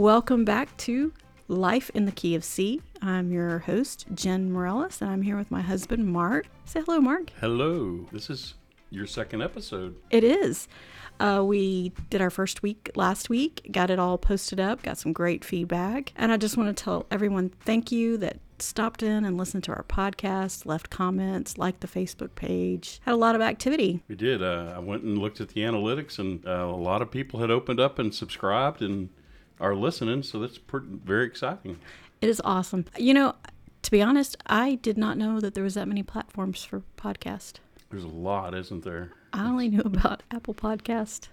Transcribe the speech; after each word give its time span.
Welcome 0.00 0.46
back 0.46 0.74
to 0.78 1.12
Life 1.46 1.90
in 1.92 2.06
the 2.06 2.10
Key 2.10 2.34
of 2.34 2.42
C. 2.42 2.80
I'm 3.02 3.30
your 3.30 3.58
host, 3.58 4.06
Jen 4.14 4.50
Mireles, 4.50 5.02
and 5.02 5.10
I'm 5.10 5.20
here 5.20 5.36
with 5.36 5.50
my 5.50 5.60
husband, 5.60 6.06
Mark. 6.06 6.46
Say 6.64 6.80
hello, 6.80 7.02
Mark. 7.02 7.30
Hello. 7.38 8.06
This 8.10 8.30
is 8.30 8.54
your 8.88 9.06
second 9.06 9.42
episode. 9.42 9.96
It 10.08 10.24
is. 10.24 10.68
Uh, 11.20 11.44
we 11.46 11.92
did 12.08 12.22
our 12.22 12.30
first 12.30 12.62
week 12.62 12.90
last 12.94 13.28
week, 13.28 13.68
got 13.72 13.90
it 13.90 13.98
all 13.98 14.16
posted 14.16 14.58
up, 14.58 14.82
got 14.82 14.96
some 14.96 15.12
great 15.12 15.44
feedback. 15.44 16.14
And 16.16 16.32
I 16.32 16.38
just 16.38 16.56
want 16.56 16.74
to 16.74 16.82
tell 16.82 17.04
everyone 17.10 17.50
thank 17.60 17.92
you 17.92 18.16
that 18.16 18.38
stopped 18.58 19.02
in 19.02 19.26
and 19.26 19.36
listened 19.36 19.64
to 19.64 19.72
our 19.72 19.84
podcast, 19.84 20.64
left 20.64 20.88
comments, 20.88 21.58
liked 21.58 21.82
the 21.82 21.86
Facebook 21.86 22.34
page, 22.34 23.02
had 23.04 23.12
a 23.12 23.16
lot 23.16 23.34
of 23.34 23.42
activity. 23.42 24.02
We 24.08 24.14
did. 24.14 24.42
Uh, 24.42 24.72
I 24.74 24.78
went 24.78 25.02
and 25.02 25.18
looked 25.18 25.42
at 25.42 25.50
the 25.50 25.60
analytics, 25.60 26.18
and 26.18 26.46
uh, 26.46 26.64
a 26.64 26.74
lot 26.74 27.02
of 27.02 27.10
people 27.10 27.40
had 27.40 27.50
opened 27.50 27.80
up 27.80 27.98
and 27.98 28.14
subscribed 28.14 28.80
and 28.80 29.10
are 29.60 29.74
listening. 29.74 30.22
So 30.22 30.38
that's 30.38 30.58
pretty, 30.58 30.86
very 31.04 31.26
exciting. 31.26 31.78
It 32.20 32.28
is 32.28 32.40
awesome. 32.44 32.84
You 32.98 33.14
know, 33.14 33.34
to 33.82 33.90
be 33.90 34.02
honest, 34.02 34.36
I 34.46 34.76
did 34.76 34.98
not 34.98 35.16
know 35.16 35.40
that 35.40 35.54
there 35.54 35.64
was 35.64 35.74
that 35.74 35.88
many 35.88 36.02
platforms 36.02 36.64
for 36.64 36.82
podcast. 36.96 37.54
There's 37.90 38.04
a 38.04 38.08
lot, 38.08 38.54
isn't 38.54 38.84
there? 38.84 39.12
I 39.32 39.46
only 39.46 39.68
knew 39.68 39.82
about 39.84 40.22
Apple 40.30 40.54
Podcast. 40.54 41.28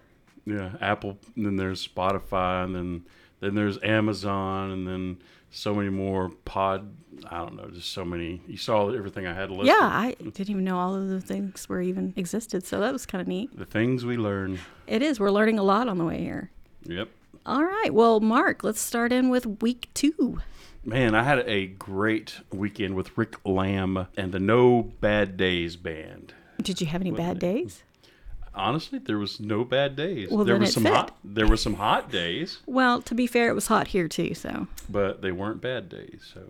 Yeah, 0.45 0.71
Apple. 0.79 1.17
And 1.35 1.45
then 1.45 1.55
there's 1.57 1.85
Spotify, 1.87 2.63
and 2.63 2.75
then 2.75 3.05
then 3.39 3.55
there's 3.55 3.77
Amazon, 3.83 4.71
and 4.71 4.87
then 4.87 5.17
so 5.51 5.73
many 5.73 5.89
more 5.89 6.29
pod. 6.45 6.91
I 7.29 7.37
don't 7.37 7.55
know, 7.55 7.69
just 7.69 7.91
so 7.91 8.05
many. 8.05 8.41
You 8.47 8.57
saw 8.57 8.89
everything 8.89 9.27
I 9.27 9.33
had 9.33 9.49
listed. 9.49 9.67
Yeah, 9.67 9.81
I 9.81 10.15
didn't 10.19 10.49
even 10.49 10.63
know 10.63 10.77
all 10.77 10.95
of 10.95 11.09
the 11.09 11.21
things 11.21 11.67
were 11.67 11.81
even 11.81 12.13
existed, 12.15 12.65
so 12.65 12.79
that 12.79 12.93
was 12.93 13.05
kind 13.05 13.21
of 13.21 13.27
neat. 13.27 13.55
The 13.57 13.65
things 13.65 14.05
we 14.05 14.17
learn. 14.17 14.59
It 14.87 15.01
is. 15.01 15.19
We're 15.19 15.31
learning 15.31 15.59
a 15.59 15.63
lot 15.63 15.87
on 15.87 15.97
the 15.97 16.05
way 16.05 16.19
here. 16.19 16.51
Yep. 16.83 17.09
All 17.47 17.63
right. 17.63 17.93
Well, 17.93 18.19
Mark, 18.19 18.63
let's 18.63 18.81
start 18.81 19.13
in 19.13 19.29
with 19.29 19.61
week 19.61 19.87
two. 19.93 20.41
Man, 20.83 21.15
I 21.15 21.23
had 21.23 21.39
a 21.47 21.67
great 21.67 22.41
weekend 22.51 22.95
with 22.95 23.17
Rick 23.17 23.35
Lamb 23.45 24.07
and 24.17 24.31
the 24.33 24.39
No 24.39 24.91
Bad 25.01 25.37
Days 25.37 25.75
band. 25.77 26.33
Did 26.61 26.81
you 26.81 26.87
have 26.87 26.99
any 27.01 27.11
bad 27.11 27.39
days? 27.39 27.83
Honestly, 28.53 28.99
there 28.99 29.17
was 29.17 29.39
no 29.39 29.63
bad 29.63 29.95
days. 29.95 30.29
Well, 30.29 30.43
there 30.43 30.55
then 30.55 30.61
was 30.61 30.71
it 30.71 30.73
some 30.73 30.83
fit. 30.83 30.93
hot 30.93 31.17
there 31.23 31.47
were 31.47 31.57
some 31.57 31.75
hot 31.75 32.09
days, 32.11 32.59
Well, 32.65 33.01
to 33.03 33.13
be 33.15 33.27
fair, 33.27 33.49
it 33.49 33.53
was 33.53 33.67
hot 33.67 33.87
here 33.89 34.07
too, 34.07 34.33
so 34.33 34.67
but 34.89 35.21
they 35.21 35.31
weren't 35.31 35.61
bad 35.61 35.87
days. 35.89 36.29
So 36.33 36.41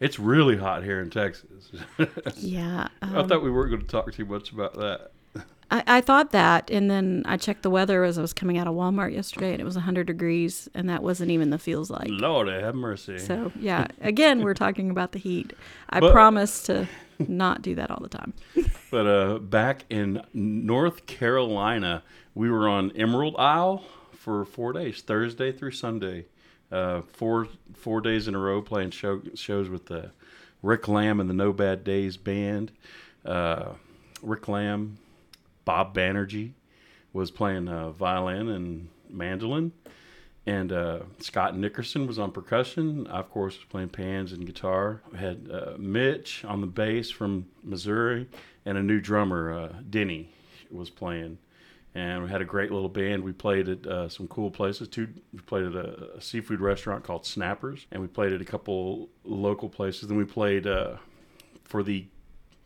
it's 0.00 0.18
really 0.18 0.56
hot 0.58 0.84
here 0.84 1.00
in 1.00 1.08
Texas. 1.10 1.72
yeah. 2.36 2.88
I 3.02 3.16
Um, 3.16 3.28
thought 3.28 3.42
we 3.42 3.50
weren't 3.50 3.70
going 3.70 3.82
to 3.82 3.88
talk 3.88 4.12
too 4.12 4.26
much 4.26 4.52
about 4.52 4.74
that. 4.74 5.12
I, 5.74 5.82
I 5.96 6.00
thought 6.02 6.30
that, 6.30 6.70
and 6.70 6.88
then 6.88 7.24
I 7.26 7.36
checked 7.36 7.62
the 7.64 7.70
weather 7.70 8.04
as 8.04 8.16
I 8.16 8.22
was 8.22 8.32
coming 8.32 8.58
out 8.58 8.68
of 8.68 8.74
Walmart 8.74 9.12
yesterday, 9.12 9.50
and 9.50 9.60
it 9.60 9.64
was 9.64 9.74
100 9.74 10.06
degrees, 10.06 10.68
and 10.72 10.88
that 10.88 11.02
wasn't 11.02 11.32
even 11.32 11.50
the 11.50 11.58
feels 11.58 11.90
like. 11.90 12.06
Lord 12.08 12.46
have 12.46 12.76
mercy. 12.76 13.18
So 13.18 13.50
yeah, 13.58 13.88
again, 14.00 14.44
we're 14.44 14.54
talking 14.54 14.88
about 14.88 15.10
the 15.10 15.18
heat. 15.18 15.52
I 15.90 15.98
But- 15.98 16.12
promise 16.12 16.62
to 16.64 16.86
not 17.18 17.60
do 17.62 17.74
that 17.74 17.90
all 17.90 18.00
the 18.00 18.08
time. 18.08 18.34
But 18.92 19.06
uh, 19.08 19.38
back 19.40 19.84
in 19.90 20.22
North 20.32 21.06
Carolina, 21.06 22.04
we 22.32 22.48
were 22.48 22.68
on 22.68 22.92
Emerald 22.92 23.34
Isle 23.36 23.82
for 24.12 24.44
four 24.44 24.72
days, 24.72 25.00
Thursday 25.02 25.50
through 25.50 25.72
Sunday, 25.72 26.26
uh, 26.70 27.00
four 27.12 27.48
four 27.72 28.00
days 28.00 28.28
in 28.28 28.36
a 28.36 28.38
row, 28.38 28.62
playing 28.62 28.92
show, 28.92 29.20
shows 29.34 29.68
with 29.68 29.86
the 29.86 30.12
Rick 30.62 30.86
Lamb 30.86 31.18
and 31.18 31.28
the 31.28 31.34
No 31.34 31.52
Bad 31.52 31.82
Days 31.82 32.16
band. 32.16 32.70
Uh, 33.24 33.70
Rick 34.22 34.46
Lamb, 34.46 34.98
Bob 35.64 35.94
Banerjee 35.94 36.52
was 37.12 37.30
playing 37.30 37.68
uh, 37.68 37.90
violin 37.90 38.48
and 38.48 38.88
mandolin, 39.08 39.72
and 40.46 40.72
uh, 40.72 41.00
Scott 41.20 41.56
Nickerson 41.56 42.06
was 42.06 42.18
on 42.18 42.30
percussion. 42.30 43.06
I, 43.06 43.20
of 43.20 43.30
course, 43.30 43.56
was 43.56 43.64
playing 43.64 43.90
pans 43.90 44.32
and 44.32 44.44
guitar. 44.44 45.00
We 45.12 45.18
had 45.18 45.48
uh, 45.50 45.72
Mitch 45.78 46.44
on 46.44 46.60
the 46.60 46.66
bass 46.66 47.10
from 47.10 47.46
Missouri, 47.62 48.28
and 48.66 48.76
a 48.76 48.82
new 48.82 49.00
drummer, 49.00 49.52
uh, 49.52 49.72
Denny, 49.88 50.30
was 50.70 50.90
playing. 50.90 51.38
And 51.96 52.24
we 52.24 52.28
had 52.28 52.42
a 52.42 52.44
great 52.44 52.72
little 52.72 52.88
band. 52.88 53.22
We 53.22 53.32
played 53.32 53.68
at 53.68 53.86
uh, 53.86 54.08
some 54.08 54.26
cool 54.26 54.50
places. 54.50 54.88
Two, 54.88 55.08
we 55.32 55.38
played 55.38 55.66
at 55.66 55.76
a, 55.76 56.16
a 56.16 56.20
seafood 56.20 56.60
restaurant 56.60 57.04
called 57.04 57.24
Snappers, 57.24 57.86
and 57.92 58.02
we 58.02 58.08
played 58.08 58.32
at 58.32 58.40
a 58.40 58.44
couple 58.44 59.08
local 59.22 59.68
places. 59.68 60.08
Then 60.08 60.18
we 60.18 60.24
played 60.24 60.66
uh, 60.66 60.96
for 61.62 61.84
the, 61.84 62.06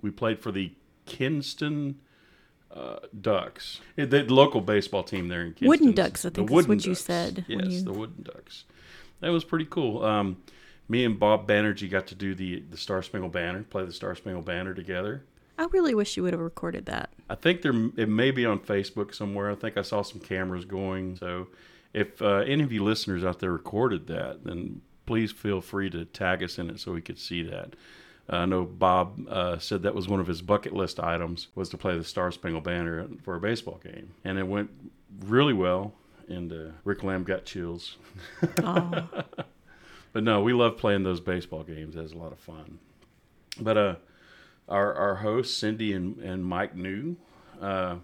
we 0.00 0.10
played 0.10 0.40
for 0.40 0.50
the 0.50 0.72
Kinston 1.04 2.00
uh, 2.74 2.98
Ducks, 3.20 3.80
the 3.96 4.24
local 4.24 4.60
baseball 4.60 5.02
team 5.02 5.28
there 5.28 5.40
in 5.42 5.48
Kinston. 5.48 5.68
Wooden 5.68 5.92
Ducks, 5.92 6.24
I 6.24 6.28
The 6.28 6.34
think 6.36 6.50
is 6.50 6.54
Wooden 6.54 6.68
what 6.76 6.86
you 6.86 6.94
said 6.94 7.44
Yes, 7.48 7.66
you- 7.66 7.82
the 7.82 7.92
Wooden 7.92 8.22
Ducks. 8.22 8.64
That 9.20 9.30
was 9.30 9.42
pretty 9.44 9.66
cool. 9.68 10.04
Um, 10.04 10.36
me 10.88 11.04
and 11.04 11.18
Bob 11.18 11.48
Banerjee 11.48 11.90
got 11.90 12.06
to 12.08 12.14
do 12.14 12.34
the 12.34 12.60
the 12.70 12.76
Star 12.76 13.02
Spangled 13.02 13.32
Banner, 13.32 13.62
play 13.64 13.84
the 13.84 13.92
Star 13.92 14.14
Spangled 14.14 14.44
Banner 14.44 14.74
together. 14.74 15.24
I 15.58 15.64
really 15.72 15.92
wish 15.94 16.16
you 16.16 16.22
would 16.22 16.32
have 16.32 16.40
recorded 16.40 16.86
that. 16.86 17.10
I 17.28 17.34
think 17.34 17.62
there 17.62 17.72
it 17.96 18.08
may 18.08 18.30
be 18.30 18.46
on 18.46 18.60
Facebook 18.60 19.12
somewhere. 19.14 19.50
I 19.50 19.54
think 19.56 19.76
I 19.76 19.82
saw 19.82 20.02
some 20.02 20.20
cameras 20.20 20.64
going. 20.64 21.16
So, 21.16 21.48
if 21.92 22.22
uh, 22.22 22.44
any 22.46 22.62
of 22.62 22.70
you 22.70 22.84
listeners 22.84 23.24
out 23.24 23.40
there 23.40 23.50
recorded 23.50 24.06
that, 24.06 24.44
then 24.44 24.82
please 25.04 25.32
feel 25.32 25.60
free 25.60 25.90
to 25.90 26.04
tag 26.04 26.44
us 26.44 26.58
in 26.58 26.70
it 26.70 26.78
so 26.78 26.92
we 26.92 27.00
could 27.00 27.18
see 27.18 27.42
that. 27.42 27.74
Uh, 28.30 28.36
I 28.36 28.44
know 28.46 28.64
Bob 28.64 29.26
uh, 29.28 29.58
said 29.58 29.82
that 29.82 29.94
was 29.94 30.08
one 30.08 30.20
of 30.20 30.26
his 30.26 30.42
bucket 30.42 30.72
list 30.74 31.00
items 31.00 31.48
was 31.54 31.68
to 31.70 31.78
play 31.78 31.96
the 31.96 32.04
Star 32.04 32.30
Spangled 32.30 32.64
Banner 32.64 33.08
for 33.22 33.34
a 33.36 33.40
baseball 33.40 33.80
game, 33.82 34.10
and 34.24 34.38
it 34.38 34.46
went 34.46 34.70
really 35.24 35.54
well. 35.54 35.94
And 36.28 36.52
uh, 36.52 36.72
Rick 36.84 37.04
Lamb 37.04 37.24
got 37.24 37.46
chills. 37.46 37.96
Oh, 38.58 39.08
But 40.12 40.24
no, 40.24 40.40
we 40.42 40.52
love 40.52 40.76
playing 40.78 41.02
those 41.02 41.20
baseball 41.20 41.62
games. 41.62 41.94
It 41.94 42.02
was 42.02 42.12
a 42.12 42.16
lot 42.18 42.32
of 42.32 42.38
fun. 42.38 42.78
But 43.60 43.76
uh, 43.76 43.94
our 44.68 44.94
our 44.94 45.14
hosts 45.16 45.56
Cindy 45.56 45.92
and, 45.92 46.18
and 46.18 46.44
Mike 46.44 46.74
New, 46.74 47.16
uh, 47.60 47.96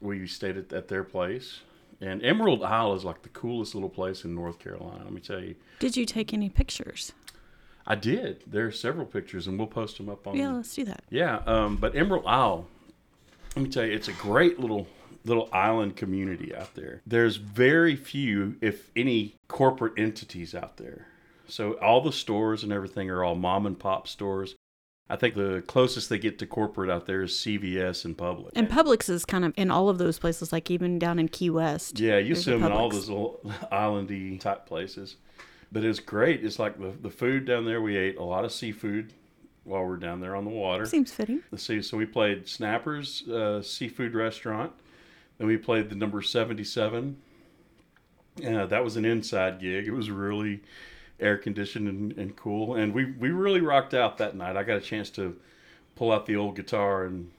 we 0.00 0.26
stayed 0.26 0.56
at, 0.56 0.72
at 0.72 0.88
their 0.88 1.04
place, 1.04 1.60
and 2.00 2.22
Emerald 2.22 2.62
Isle 2.62 2.94
is 2.94 3.04
like 3.04 3.22
the 3.22 3.28
coolest 3.30 3.74
little 3.74 3.88
place 3.88 4.24
in 4.24 4.34
North 4.34 4.58
Carolina. 4.58 5.04
Let 5.04 5.12
me 5.12 5.20
tell 5.20 5.40
you, 5.42 5.54
did 5.78 5.96
you 5.96 6.04
take 6.06 6.32
any 6.34 6.48
pictures? 6.48 7.12
I 7.86 7.94
did. 7.94 8.42
There 8.46 8.66
are 8.66 8.72
several 8.72 9.06
pictures, 9.06 9.46
and 9.46 9.58
we'll 9.58 9.68
post 9.68 9.96
them 9.96 10.08
up 10.08 10.26
on. 10.26 10.36
Yeah, 10.36 10.50
let's 10.50 10.74
do 10.74 10.84
that. 10.84 11.04
Yeah, 11.10 11.42
um, 11.46 11.76
but 11.76 11.94
Emerald 11.94 12.24
Isle, 12.26 12.66
let 13.54 13.62
me 13.62 13.70
tell 13.70 13.84
you, 13.84 13.92
it's 13.92 14.08
a 14.08 14.12
great 14.12 14.58
little 14.58 14.86
little 15.24 15.48
island 15.52 15.96
community 15.96 16.54
out 16.54 16.74
there. 16.74 17.02
There's 17.06 17.36
very 17.36 17.96
few, 17.96 18.56
if 18.60 18.90
any, 18.94 19.34
corporate 19.48 19.94
entities 19.96 20.54
out 20.54 20.76
there. 20.76 21.08
So 21.48 21.72
all 21.74 22.00
the 22.00 22.12
stores 22.12 22.62
and 22.62 22.72
everything 22.72 23.10
are 23.10 23.24
all 23.24 23.34
mom 23.34 23.66
and 23.66 23.78
pop 23.78 24.08
stores. 24.08 24.54
I 25.08 25.14
think 25.16 25.36
the 25.36 25.62
closest 25.66 26.08
they 26.08 26.18
get 26.18 26.38
to 26.40 26.46
corporate 26.46 26.90
out 26.90 27.06
there 27.06 27.22
is 27.22 27.32
CVS 27.32 28.04
and 28.04 28.16
Publix. 28.16 28.50
And 28.56 28.68
Publix 28.68 29.08
is 29.08 29.24
kind 29.24 29.44
of 29.44 29.52
in 29.56 29.70
all 29.70 29.88
of 29.88 29.98
those 29.98 30.18
places, 30.18 30.52
like 30.52 30.68
even 30.70 30.98
down 30.98 31.20
in 31.20 31.28
Key 31.28 31.50
West. 31.50 32.00
Yeah, 32.00 32.18
you 32.18 32.34
see 32.34 32.50
them 32.50 32.64
in 32.64 32.72
all 32.72 32.90
those 32.90 33.08
little 33.08 33.40
islandy 33.72 34.40
type 34.40 34.66
places. 34.66 35.16
But 35.72 35.84
it's 35.84 36.00
great. 36.00 36.44
It's 36.44 36.58
like 36.58 36.78
the, 36.78 36.92
the 37.00 37.10
food 37.10 37.44
down 37.44 37.64
there. 37.64 37.82
We 37.82 37.96
ate 37.96 38.16
a 38.16 38.22
lot 38.24 38.44
of 38.44 38.52
seafood 38.52 39.12
while 39.64 39.84
we 39.84 39.94
are 39.94 39.96
down 39.96 40.20
there 40.20 40.36
on 40.36 40.44
the 40.44 40.50
water. 40.50 40.86
Seems 40.86 41.12
fitting. 41.12 41.42
Let's 41.50 41.64
see. 41.64 41.82
So 41.82 41.96
we 41.96 42.06
played 42.06 42.48
Snappers 42.48 43.28
uh, 43.28 43.62
Seafood 43.62 44.14
Restaurant. 44.14 44.72
Then 45.38 45.48
we 45.48 45.56
played 45.56 45.90
the 45.90 45.96
number 45.96 46.22
77. 46.22 47.16
Uh, 48.46 48.66
that 48.66 48.84
was 48.84 48.96
an 48.96 49.04
inside 49.04 49.60
gig. 49.60 49.88
It 49.88 49.92
was 49.92 50.10
really 50.10 50.60
air 51.18 51.36
conditioned 51.36 51.88
and, 51.88 52.12
and 52.16 52.36
cool. 52.36 52.74
And 52.76 52.94
we, 52.94 53.06
we 53.12 53.30
really 53.30 53.60
rocked 53.60 53.94
out 53.94 54.18
that 54.18 54.36
night. 54.36 54.56
I 54.56 54.62
got 54.62 54.76
a 54.76 54.80
chance 54.80 55.10
to 55.10 55.36
pull 55.94 56.12
out 56.12 56.26
the 56.26 56.36
old 56.36 56.56
guitar 56.56 57.04
and 57.04 57.30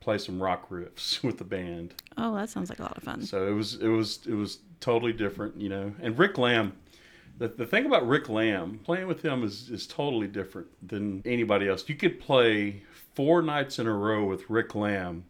play 0.00 0.18
some 0.18 0.40
rock 0.42 0.70
riffs 0.70 1.22
with 1.24 1.38
the 1.38 1.44
band. 1.44 1.94
Oh, 2.16 2.34
that 2.36 2.48
sounds 2.48 2.70
like 2.70 2.78
a 2.78 2.82
lot 2.82 2.96
of 2.96 3.02
fun. 3.02 3.22
So 3.22 3.46
it 3.46 3.52
was 3.52 3.74
it 3.74 3.88
was 3.88 4.20
it 4.26 4.34
was 4.34 4.58
totally 4.80 5.12
different, 5.12 5.60
you 5.60 5.68
know. 5.68 5.92
And 6.00 6.18
Rick 6.18 6.38
Lamb, 6.38 6.72
the, 7.38 7.48
the 7.48 7.66
thing 7.66 7.86
about 7.86 8.06
Rick 8.06 8.28
Lamb, 8.28 8.80
playing 8.84 9.06
with 9.06 9.22
him 9.22 9.42
is 9.42 9.70
is 9.70 9.86
totally 9.86 10.26
different 10.26 10.68
than 10.86 11.22
anybody 11.24 11.68
else. 11.68 11.88
You 11.88 11.94
could 11.94 12.20
play 12.20 12.82
four 13.14 13.42
nights 13.42 13.78
in 13.78 13.86
a 13.86 13.94
row 13.94 14.24
with 14.24 14.48
Rick 14.48 14.74
Lamb 14.74 15.24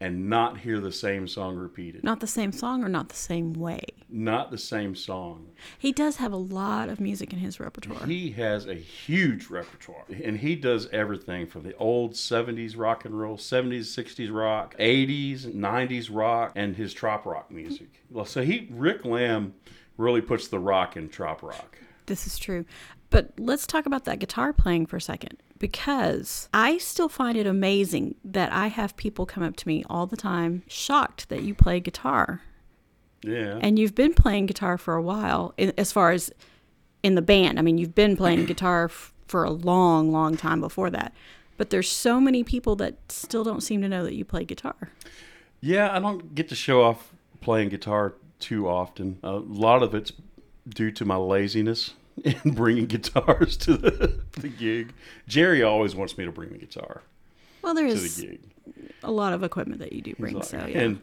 and 0.00 0.28
not 0.28 0.58
hear 0.58 0.80
the 0.80 0.92
same 0.92 1.26
song 1.26 1.56
repeated. 1.56 2.04
Not 2.04 2.20
the 2.20 2.26
same 2.26 2.52
song 2.52 2.84
or 2.84 2.88
not 2.88 3.08
the 3.08 3.16
same 3.16 3.52
way. 3.52 3.80
Not 4.08 4.50
the 4.50 4.58
same 4.58 4.94
song. 4.94 5.48
He 5.78 5.92
does 5.92 6.16
have 6.16 6.32
a 6.32 6.36
lot 6.36 6.88
of 6.88 7.00
music 7.00 7.32
in 7.32 7.40
his 7.40 7.58
repertoire. 7.58 8.06
He 8.06 8.30
has 8.32 8.66
a 8.66 8.74
huge 8.74 9.50
repertoire, 9.50 10.04
and 10.22 10.38
he 10.38 10.54
does 10.54 10.88
everything 10.92 11.46
from 11.46 11.64
the 11.64 11.76
old 11.76 12.12
70s 12.12 12.78
rock 12.78 13.04
and 13.04 13.18
roll, 13.18 13.36
70s, 13.36 13.80
60s 13.80 14.32
rock, 14.32 14.76
80s, 14.78 15.52
90s 15.52 16.08
rock, 16.12 16.52
and 16.54 16.76
his 16.76 16.94
trop 16.94 17.26
rock 17.26 17.50
music. 17.50 18.02
Well, 18.08 18.24
so 18.24 18.42
he, 18.42 18.68
Rick 18.70 19.04
Lamb, 19.04 19.54
really 19.98 20.22
puts 20.22 20.48
the 20.48 20.58
rock 20.58 20.96
in 20.96 21.08
trop 21.10 21.42
rock. 21.42 21.76
This 22.06 22.26
is 22.26 22.38
true. 22.38 22.64
But 23.10 23.32
let's 23.38 23.66
talk 23.66 23.84
about 23.84 24.04
that 24.06 24.18
guitar 24.18 24.52
playing 24.54 24.86
for 24.86 24.96
a 24.96 25.00
second 25.00 25.36
because 25.58 26.48
I 26.54 26.78
still 26.78 27.08
find 27.10 27.36
it 27.36 27.46
amazing 27.46 28.14
that 28.24 28.50
I 28.52 28.68
have 28.68 28.96
people 28.96 29.26
come 29.26 29.42
up 29.42 29.56
to 29.56 29.68
me 29.68 29.84
all 29.90 30.06
the 30.06 30.16
time 30.16 30.62
shocked 30.68 31.28
that 31.28 31.42
you 31.42 31.54
play 31.54 31.80
guitar. 31.80 32.40
Yeah. 33.24 33.58
and 33.60 33.80
you've 33.80 33.96
been 33.96 34.14
playing 34.14 34.46
guitar 34.46 34.78
for 34.78 34.94
a 34.94 35.02
while 35.02 35.52
as 35.76 35.90
far 35.90 36.12
as 36.12 36.30
in 37.02 37.16
the 37.16 37.20
band 37.22 37.58
i 37.58 37.62
mean 37.62 37.76
you've 37.76 37.94
been 37.96 38.16
playing 38.16 38.44
guitar 38.52 38.84
f- 38.84 39.12
for 39.26 39.42
a 39.42 39.50
long 39.50 40.12
long 40.12 40.36
time 40.36 40.60
before 40.60 40.88
that 40.90 41.12
but 41.56 41.70
there's 41.70 41.90
so 41.90 42.20
many 42.20 42.44
people 42.44 42.76
that 42.76 42.94
still 43.08 43.42
don't 43.42 43.62
seem 43.62 43.82
to 43.82 43.88
know 43.88 44.04
that 44.04 44.14
you 44.14 44.24
play 44.24 44.44
guitar 44.44 44.92
Yeah, 45.60 45.90
I 45.92 45.98
don't 45.98 46.32
get 46.36 46.48
to 46.50 46.54
show 46.54 46.80
off 46.84 47.12
playing 47.40 47.70
guitar 47.70 48.14
too 48.38 48.68
often. 48.68 49.18
a 49.22 49.32
lot 49.32 49.82
of 49.82 49.94
it's 49.94 50.12
due 50.68 50.90
to 50.92 51.04
my 51.04 51.16
laziness 51.16 51.94
in 52.24 52.52
bringing 52.52 52.86
guitars 52.86 53.56
to 53.56 53.76
the, 53.76 54.20
the 54.32 54.48
gig. 54.48 54.92
Jerry 55.26 55.62
always 55.62 55.94
wants 55.94 56.18
me 56.18 56.24
to 56.24 56.32
bring 56.32 56.50
the 56.50 56.58
guitar 56.58 57.02
well 57.62 57.74
there 57.74 57.86
is 57.86 58.16
to 58.16 58.20
the 58.22 58.26
gig. 58.26 58.40
a 59.02 59.10
lot 59.10 59.32
of 59.32 59.42
equipment 59.42 59.80
that 59.80 59.92
you 59.92 60.00
do 60.02 60.14
bring 60.18 60.34
like- 60.36 60.44
so 60.44 60.58
yeah 60.66 60.80
And 60.80 61.00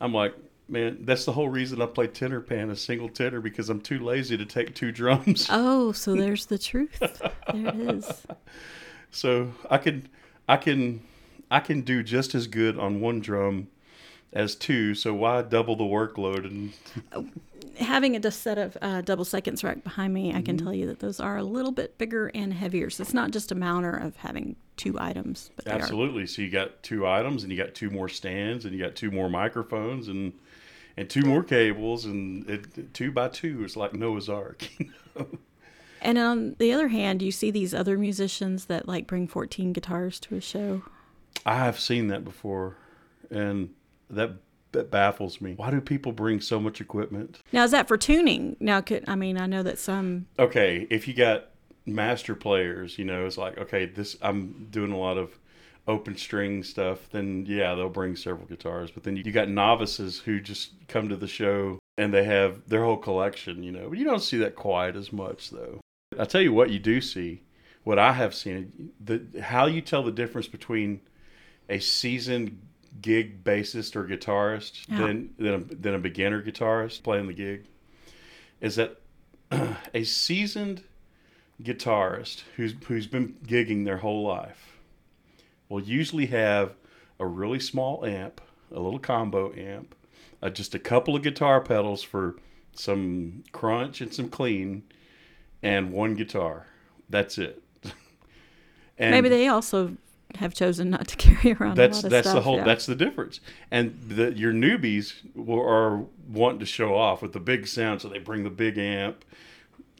I'm 0.00 0.14
like, 0.14 0.34
man, 0.68 0.98
that's 1.02 1.24
the 1.26 1.32
whole 1.32 1.48
reason 1.48 1.82
I 1.82 1.86
play 1.86 2.06
tenor 2.06 2.40
pan, 2.40 2.70
a 2.70 2.76
single 2.76 3.08
tenor, 3.10 3.40
because 3.40 3.68
I'm 3.68 3.80
too 3.82 3.98
lazy 3.98 4.36
to 4.38 4.46
take 4.46 4.74
two 4.74 4.92
drums. 5.00 5.46
oh 5.50 5.92
so 5.92 6.14
there's 6.14 6.46
the 6.46 6.58
truth 6.58 6.98
there 7.00 7.66
it 7.68 7.74
is 7.76 8.26
So 9.10 9.52
I 9.68 9.78
can, 9.78 10.08
I 10.48 10.56
can, 10.56 11.02
I 11.50 11.58
can 11.60 11.80
do 11.80 12.02
just 12.04 12.34
as 12.36 12.46
good 12.46 12.78
on 12.78 13.00
one 13.00 13.18
drum 13.20 13.66
as 14.32 14.54
two. 14.54 14.94
So 14.94 15.14
why 15.14 15.42
double 15.42 15.76
the 15.76 15.84
workload? 15.84 16.44
And 16.44 17.30
having 17.78 18.16
a 18.16 18.30
set 18.30 18.58
of 18.58 18.76
uh, 18.80 19.00
double 19.02 19.24
seconds 19.24 19.64
rack 19.64 19.82
behind 19.82 20.14
me, 20.14 20.28
Mm-hmm. 20.28 20.38
I 20.38 20.42
can 20.42 20.58
tell 20.58 20.74
you 20.74 20.86
that 20.86 21.00
those 21.00 21.20
are 21.20 21.36
a 21.36 21.42
little 21.42 21.72
bit 21.72 21.98
bigger 21.98 22.30
and 22.34 22.52
heavier. 22.52 22.90
So 22.90 23.02
it's 23.02 23.14
not 23.14 23.30
just 23.30 23.50
a 23.50 23.54
matter 23.54 23.94
of 23.94 24.16
having 24.16 24.56
two 24.76 24.96
items, 24.98 25.50
but 25.56 25.66
absolutely. 25.66 26.26
So 26.26 26.42
you 26.42 26.50
got 26.50 26.82
two 26.82 27.06
items, 27.06 27.42
and 27.42 27.52
you 27.52 27.58
got 27.58 27.74
two 27.74 27.90
more 27.90 28.08
stands, 28.08 28.64
and 28.64 28.74
you 28.74 28.82
got 28.82 28.96
two 28.96 29.10
more 29.10 29.28
microphones, 29.28 30.08
and 30.08 30.32
and 30.96 31.08
two 31.08 31.22
more 31.22 31.42
cables, 31.42 32.04
and 32.04 32.48
it, 32.48 32.92
two 32.92 33.12
by 33.12 33.28
two 33.28 33.64
is 33.64 33.76
like 33.76 33.94
Noah's 33.94 34.28
Ark. 34.28 34.68
And 36.00 36.18
on 36.18 36.56
the 36.58 36.72
other 36.72 36.88
hand, 36.88 37.20
you 37.20 37.30
see 37.30 37.50
these 37.50 37.74
other 37.74 37.98
musicians 37.98 38.66
that 38.66 38.88
like 38.88 39.06
bring 39.06 39.26
14 39.26 39.72
guitars 39.72 40.18
to 40.20 40.36
a 40.36 40.40
show. 40.40 40.82
I 41.44 41.56
have 41.56 41.78
seen 41.78 42.08
that 42.08 42.24
before, 42.24 42.76
and 43.30 43.70
that, 44.10 44.32
that 44.72 44.90
baffles 44.90 45.40
me. 45.40 45.54
Why 45.56 45.70
do 45.70 45.80
people 45.80 46.12
bring 46.12 46.40
so 46.40 46.60
much 46.60 46.80
equipment? 46.80 47.38
Now, 47.52 47.64
is 47.64 47.70
that 47.70 47.88
for 47.88 47.96
tuning? 47.96 48.56
Now, 48.60 48.80
could 48.80 49.04
I 49.08 49.14
mean, 49.14 49.38
I 49.38 49.46
know 49.46 49.62
that 49.62 49.78
some. 49.78 50.26
Okay, 50.38 50.86
if 50.90 51.08
you 51.08 51.14
got 51.14 51.46
master 51.86 52.34
players, 52.34 52.98
you 52.98 53.04
know, 53.04 53.26
it's 53.26 53.38
like 53.38 53.58
okay, 53.58 53.86
this 53.86 54.16
I'm 54.22 54.68
doing 54.70 54.92
a 54.92 54.98
lot 54.98 55.18
of 55.18 55.38
open 55.88 56.16
string 56.16 56.62
stuff. 56.62 57.08
Then 57.10 57.44
yeah, 57.46 57.74
they'll 57.74 57.88
bring 57.88 58.16
several 58.16 58.46
guitars. 58.46 58.90
But 58.90 59.02
then 59.02 59.16
you 59.16 59.32
got 59.32 59.48
novices 59.48 60.18
who 60.20 60.40
just 60.40 60.72
come 60.88 61.08
to 61.08 61.16
the 61.16 61.28
show 61.28 61.78
and 61.98 62.14
they 62.14 62.24
have 62.24 62.68
their 62.68 62.84
whole 62.84 62.96
collection, 62.96 63.62
you 63.62 63.72
know. 63.72 63.88
But 63.88 63.98
you 63.98 64.04
don't 64.04 64.22
see 64.22 64.38
that 64.38 64.56
quite 64.56 64.96
as 64.96 65.12
much 65.12 65.50
though. 65.50 65.80
I 66.18 66.24
tell 66.24 66.40
you 66.40 66.52
what, 66.52 66.70
you 66.70 66.78
do 66.78 67.00
see. 67.00 67.42
What 67.82 67.98
I 67.98 68.12
have 68.12 68.34
seen, 68.34 68.90
the 69.00 69.40
how 69.40 69.66
you 69.66 69.80
tell 69.80 70.02
the 70.02 70.12
difference 70.12 70.46
between 70.46 71.00
a 71.68 71.78
seasoned 71.78 72.60
gig 73.00 73.44
bassist 73.44 73.94
or 73.96 74.04
guitarist 74.04 74.86
Yeah. 74.88 74.98
than 75.06 75.34
than 75.38 75.54
a, 75.54 75.58
than 75.74 75.94
a 75.94 75.98
beginner 75.98 76.42
guitarist 76.42 77.02
playing 77.02 77.26
the 77.26 77.32
gig 77.32 77.64
is 78.60 78.76
that 78.76 79.00
a 79.94 80.04
seasoned 80.04 80.82
guitarist 81.62 82.42
who's 82.56 82.74
who's 82.88 83.06
been 83.06 83.34
gigging 83.46 83.84
their 83.84 83.98
whole 83.98 84.22
life 84.22 84.78
will 85.68 85.82
usually 85.82 86.26
have 86.26 86.74
a 87.18 87.26
really 87.26 87.60
small 87.60 88.04
amp, 88.04 88.40
a 88.72 88.80
little 88.80 88.98
combo 88.98 89.52
amp, 89.54 89.94
uh, 90.42 90.50
just 90.50 90.74
a 90.74 90.78
couple 90.78 91.14
of 91.14 91.22
guitar 91.22 91.60
pedals 91.60 92.02
for 92.02 92.36
some 92.72 93.44
crunch 93.52 94.00
and 94.00 94.12
some 94.12 94.28
clean, 94.28 94.82
and 95.62 95.92
one 95.92 96.14
guitar. 96.14 96.66
That's 97.08 97.36
it. 97.38 97.62
and 98.98 99.10
Maybe 99.10 99.28
they 99.28 99.48
also 99.48 99.96
have 100.36 100.54
chosen 100.54 100.90
not 100.90 101.08
to 101.08 101.16
carry 101.16 101.54
around 101.54 101.76
that's 101.76 101.98
a 101.98 102.02
lot 102.02 102.04
of 102.04 102.10
that's 102.10 102.32
the 102.32 102.40
whole 102.40 102.56
yeah. 102.56 102.64
that's 102.64 102.86
the 102.86 102.94
difference 102.94 103.40
and 103.70 103.98
the, 104.08 104.32
your 104.32 104.52
newbies 104.52 105.14
will, 105.34 105.60
are 105.60 106.04
wanting 106.28 106.60
to 106.60 106.66
show 106.66 106.94
off 106.94 107.22
with 107.22 107.32
the 107.32 107.40
big 107.40 107.66
sound 107.66 108.00
so 108.00 108.08
they 108.08 108.18
bring 108.18 108.44
the 108.44 108.50
big 108.50 108.78
amp 108.78 109.24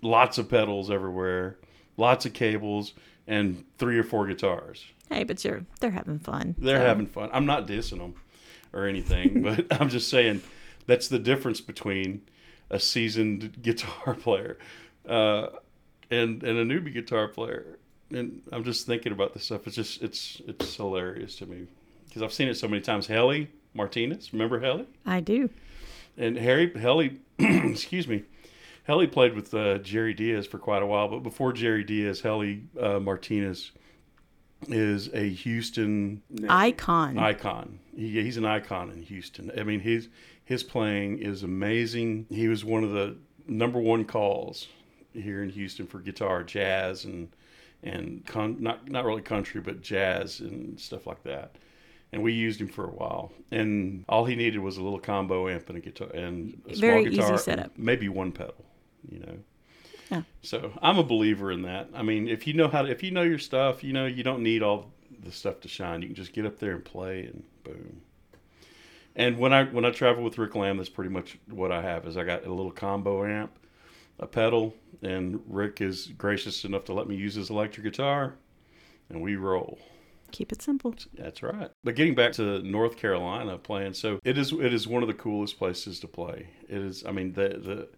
lots 0.03 0.39
of 0.39 0.49
pedals 0.49 0.91
everywhere 0.91 1.59
lots 1.97 2.25
of 2.27 2.33
cables 2.33 2.95
and 3.27 3.65
three 3.79 3.99
or 3.99 4.05
four 4.05 4.27
guitars 4.27 4.85
Hey, 5.09 5.25
but 5.25 5.45
you're 5.45 5.65
they're 5.81 5.91
having 5.91 6.21
fun. 6.21 6.55
they're 6.59 6.79
so. 6.79 6.87
having 6.87 7.07
fun 7.07 7.31
i'm 7.33 7.47
not 7.47 7.67
dissing 7.67 7.99
them 7.99 8.15
or 8.73 8.87
anything 8.87 9.43
but 9.71 9.81
i'm 9.81 9.89
just 9.89 10.09
saying 10.09 10.43
that's 10.87 11.09
the 11.09 11.19
difference 11.19 11.61
between 11.61 12.23
a 12.71 12.79
seasoned 12.79 13.61
guitar 13.63 14.15
player 14.15 14.57
uh, 15.09 15.49
and 16.11 16.43
and 16.43 16.59
a 16.59 16.65
newbie 16.65 16.93
guitar 16.93 17.27
player 17.29 17.79
and 18.11 18.43
i'm 18.53 18.65
just 18.65 18.87
thinking 18.87 19.13
about 19.13 19.33
this 19.35 19.45
stuff 19.45 19.67
it's 19.67 19.77
just 19.77 20.03
it's 20.03 20.41
it's 20.47 20.77
hilarious 20.77 21.37
to 21.37 21.47
me 21.47 21.67
because 22.09 22.23
i've 22.23 22.33
seen 22.33 22.49
it 22.49 22.57
so 22.57 22.69
many 22.69 22.81
times 22.83 23.07
Heli 23.07 23.49
martinez 23.75 24.33
remember 24.33 24.61
Heli 24.61 24.87
I 25.07 25.21
do. 25.21 25.49
and 26.17 26.37
harry 26.37 26.73
Heli 26.79 27.19
excuse 27.39 28.07
me 28.09 28.25
Heli 28.85 29.07
played 29.07 29.35
with 29.35 29.53
uh, 29.55 29.79
jerry 29.79 30.15
diaz 30.15 30.47
for 30.47 30.59
quite 30.59 30.83
a 30.83 30.87
while 30.87 31.09
but 31.09 31.21
before 31.21 31.53
jerry 31.53 31.85
diaz 31.85 32.21
Heli 32.21 32.65
uh, 32.81 32.99
martinez 32.99 33.73
is 34.69 35.09
a 35.15 35.29
houston 35.31 36.21
Icon. 36.49 37.19
icon. 37.19 37.79
He, 37.97 38.23
he's 38.23 38.37
an 38.37 38.45
icon 38.45 38.91
in 38.91 39.03
Houston. 39.03 39.51
I 39.59 39.63
mean, 39.63 39.81
his 39.81 40.09
his 40.45 40.63
playing 40.63 41.19
is 41.19 41.43
amazing. 41.43 42.27
He 42.29 42.47
was 42.47 42.63
one 42.63 42.85
of 42.85 42.91
the 42.93 43.17
number 43.47 43.79
one 43.79 44.05
calls 44.05 44.69
here 45.15 45.43
in 45.43 45.49
Houston 45.49 45.87
for 45.87 45.99
guitar, 45.99 46.43
jazz, 46.43 47.05
and 47.07 47.29
and 47.83 48.25
con, 48.27 48.57
not 48.61 48.89
not 48.91 49.05
really 49.05 49.23
country, 49.23 49.61
but 49.61 49.81
jazz 49.83 50.41
and 50.41 50.79
stuff 50.79 51.07
like 51.07 51.23
that. 51.25 51.57
And 52.13 52.23
we 52.23 52.33
used 52.33 52.61
him 52.61 52.69
for 52.69 52.85
a 52.85 52.91
while. 52.91 53.33
And 53.53 54.05
all 54.09 54.25
he 54.25 54.35
needed 54.35 54.59
was 54.59 54.77
a 54.79 54.83
little 54.83 54.99
combo 54.99 55.49
amp 55.49 55.69
and 55.69 55.79
a 55.79 55.81
guitar 55.81 56.09
and 56.09 56.61
a 56.69 56.75
small 56.75 56.91
Very 56.91 57.07
easy 57.07 57.17
guitar, 57.17 57.39
setup. 57.39 57.79
maybe 57.79 58.09
one 58.09 58.33
pedal. 58.33 58.65
You 59.11 59.21
know. 59.21 59.39
Yeah. 60.11 60.23
So 60.43 60.73
I'm 60.83 60.99
a 60.99 61.05
believer 61.05 61.53
in 61.53 61.63
that. 61.63 61.89
I 61.95 62.03
mean, 62.03 62.27
if 62.29 62.47
you 62.47 62.53
know 62.53 62.67
how 62.67 62.83
to, 62.83 62.91
if 62.91 63.03
you 63.03 63.13
know 63.13 63.23
your 63.23 63.39
stuff, 63.39 63.85
you 63.85 63.93
know 63.93 64.07
you 64.07 64.25
don't 64.25 64.43
need 64.43 64.63
all 64.63 64.91
the 65.23 65.31
stuff 65.31 65.61
to 65.61 65.69
shine. 65.69 66.03
You 66.03 66.09
can 66.09 66.17
just 66.17 66.33
get 66.33 66.45
up 66.47 66.59
there 66.59 66.73
and 66.73 66.85
play, 66.85 67.27
and 67.27 67.45
boom. 67.63 68.01
And 69.15 69.39
when 69.39 69.53
I 69.53 69.65
when 69.65 69.85
I 69.85 69.91
travel 69.91 70.25
with 70.25 70.37
Rick 70.39 70.57
Lamb, 70.57 70.79
that's 70.79 70.89
pretty 70.89 71.11
much 71.11 71.39
what 71.49 71.71
I 71.71 71.81
have. 71.83 72.07
Is 72.07 72.17
I 72.17 72.25
got 72.25 72.45
a 72.45 72.53
little 72.53 72.73
combo 72.73 73.25
amp, 73.25 73.53
a 74.21 74.27
pedal, 74.27 74.75
and 75.03 75.41
Rick 75.49 75.81
is 75.81 76.07
gracious 76.07 76.65
enough 76.65 76.85
to 76.85 76.93
let 76.93 77.09
me 77.09 77.17
use 77.17 77.35
his 77.35 77.51
electric 77.51 77.85
guitar, 77.85 78.35
and 79.09 79.21
we 79.21 79.37
roll. 79.37 79.79
Keep 80.31 80.53
it 80.53 80.63
simple. 80.63 80.95
That's 81.15 81.43
right. 81.43 81.71
But 81.83 81.97
getting 81.97 82.15
back 82.15 82.33
to 82.35 82.63
North 82.63 82.97
Carolina 82.97 83.59
playing, 83.59 83.95
so 83.95 84.21
it 84.25 84.39
is 84.39 84.53
it 84.53 84.73
is 84.73 84.87
one 84.87 85.03
of 85.03 85.09
the 85.09 85.15
coolest 85.15 85.59
places 85.59 85.99
to 86.01 86.07
play. 86.07 86.51
It 86.69 86.79
is. 86.79 87.05
I 87.05 87.11
mean 87.11 87.33
the 87.33 87.49
the 87.49 87.89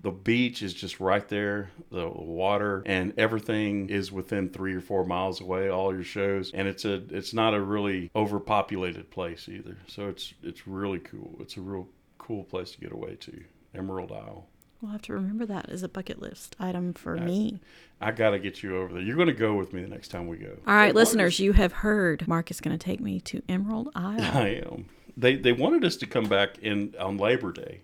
the 0.00 0.10
beach 0.10 0.62
is 0.62 0.74
just 0.74 1.00
right 1.00 1.28
there, 1.28 1.70
the 1.90 2.08
water 2.08 2.82
and 2.86 3.12
everything 3.18 3.90
is 3.90 4.12
within 4.12 4.48
three 4.48 4.74
or 4.74 4.80
four 4.80 5.04
miles 5.04 5.40
away. 5.40 5.68
All 5.68 5.92
your 5.92 6.02
shows, 6.02 6.50
and 6.52 6.66
it's 6.66 6.84
a 6.84 7.02
it's 7.10 7.32
not 7.32 7.54
a 7.54 7.60
really 7.60 8.10
overpopulated 8.16 9.10
place 9.10 9.48
either. 9.48 9.76
So 9.86 10.08
it's 10.08 10.34
it's 10.42 10.66
really 10.66 11.00
cool. 11.00 11.36
It's 11.40 11.56
a 11.56 11.60
real 11.60 11.88
cool 12.18 12.42
place 12.42 12.72
to 12.72 12.80
get 12.80 12.92
away 12.92 13.16
to. 13.16 13.44
Emerald 13.74 14.10
Isle. 14.10 14.48
We'll 14.80 14.92
have 14.92 15.02
to 15.02 15.12
remember 15.12 15.44
that 15.46 15.68
as 15.70 15.82
a 15.82 15.88
bucket 15.88 16.20
list 16.22 16.54
item 16.60 16.92
for 16.94 17.16
Yeah. 17.16 17.24
me. 17.24 17.60
I 18.00 18.12
got 18.12 18.30
to 18.30 18.38
get 18.38 18.62
you 18.62 18.76
over 18.76 18.94
there. 18.94 19.02
You're 19.02 19.16
going 19.16 19.26
to 19.28 19.32
go 19.34 19.54
with 19.54 19.72
me 19.72 19.82
the 19.82 19.88
next 19.88 20.08
time 20.08 20.28
we 20.28 20.36
go. 20.36 20.56
All 20.66 20.74
right, 20.74 20.94
listeners, 20.94 21.40
you 21.40 21.52
have 21.54 21.72
heard 21.72 22.28
Mark 22.28 22.50
is 22.52 22.60
going 22.60 22.78
to 22.78 22.82
take 22.84 23.00
me 23.00 23.18
to 23.22 23.42
Emerald 23.48 23.88
Isle. 23.96 24.20
I 24.36 24.62
am. 24.64 24.86
They 25.16 25.34
they 25.34 25.50
wanted 25.52 25.84
us 25.84 25.96
to 25.96 26.06
come 26.06 26.26
back 26.28 26.58
in 26.58 26.94
on 27.00 27.16
Labor 27.16 27.50
Day 27.50 27.80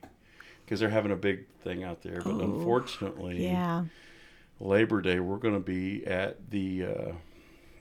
because 0.64 0.78
they're 0.78 0.88
having 0.88 1.10
a 1.10 1.16
big 1.16 1.48
thing 1.64 1.82
out 1.82 2.02
there. 2.02 2.20
But 2.22 2.34
Oh, 2.34 2.40
unfortunately, 2.42 3.42
yeah. 3.44 3.86
Labor 4.60 5.00
Day 5.02 5.18
we're 5.18 5.38
going 5.38 5.54
to 5.54 5.58
be 5.60 6.06
at 6.06 6.50
the 6.50 6.84
uh, 6.84 7.12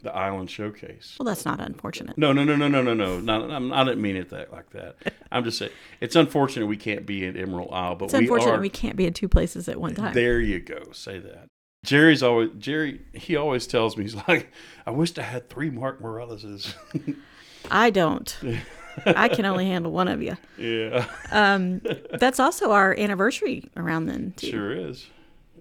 the 0.04 0.14
Island 0.16 0.50
Showcase. 0.52 1.16
Well, 1.20 1.26
that's 1.26 1.46
not 1.46 1.60
unfortunate. 1.60 2.18
No, 2.18 2.32
no, 2.34 2.44
no, 2.44 2.56
no, 2.56 2.68
no, 2.68 2.82
no, 2.84 2.94
no. 2.94 3.20
Not, 3.20 3.50
I'm, 3.50 3.74
I 3.74 3.84
didn't 3.84 4.02
mean 4.02 4.16
it 4.18 4.30
that 4.30 4.52
like 4.52 4.70
that. 4.72 4.98
I'm 5.32 5.44
just 5.44 5.58
saying 5.58 5.72
it's 6.02 6.16
unfortunate 6.16 6.68
we 6.68 6.78
can't 6.78 7.06
be 7.06 7.26
in 7.26 7.36
Emerald 7.38 7.70
Isle, 7.74 7.96
but 7.96 8.06
It's 8.06 8.14
we 8.14 8.20
unfortunate 8.20 8.56
are. 8.56 8.60
we 8.62 8.70
can't 8.70 8.96
be 8.96 9.06
in 9.08 9.14
two 9.14 9.28
places 9.30 9.68
at 9.68 9.80
one 9.80 9.96
time. 9.96 10.14
There 10.14 10.40
you 10.40 10.60
go. 10.60 10.92
Say 10.92 11.18
that. 11.20 11.48
Jerry's 11.86 12.22
always 12.24 12.50
Jerry. 12.60 13.02
He 13.14 13.36
always 13.36 13.66
tells 13.68 13.98
me 13.98 14.04
he's 14.04 14.16
like, 14.28 14.52
I 14.86 14.92
wished 14.92 15.18
I 15.20 15.24
had 15.24 15.50
three 15.50 15.70
Mark 15.70 16.02
Mireleses. 16.02 16.74
I 17.72 17.90
don't. 17.90 18.38
I 19.06 19.28
can 19.28 19.46
only 19.46 19.66
handle 19.70 19.92
one 19.92 20.08
of 20.08 20.22
you. 20.22 20.38
yeah, 20.58 21.06
Um, 21.32 21.82
that's 22.20 22.40
also 22.40 22.72
our 22.72 22.94
anniversary 22.98 23.70
around 23.76 24.06
then, 24.06 24.34
too, 24.38 24.52
sure 24.52 24.72
is. 24.72 25.08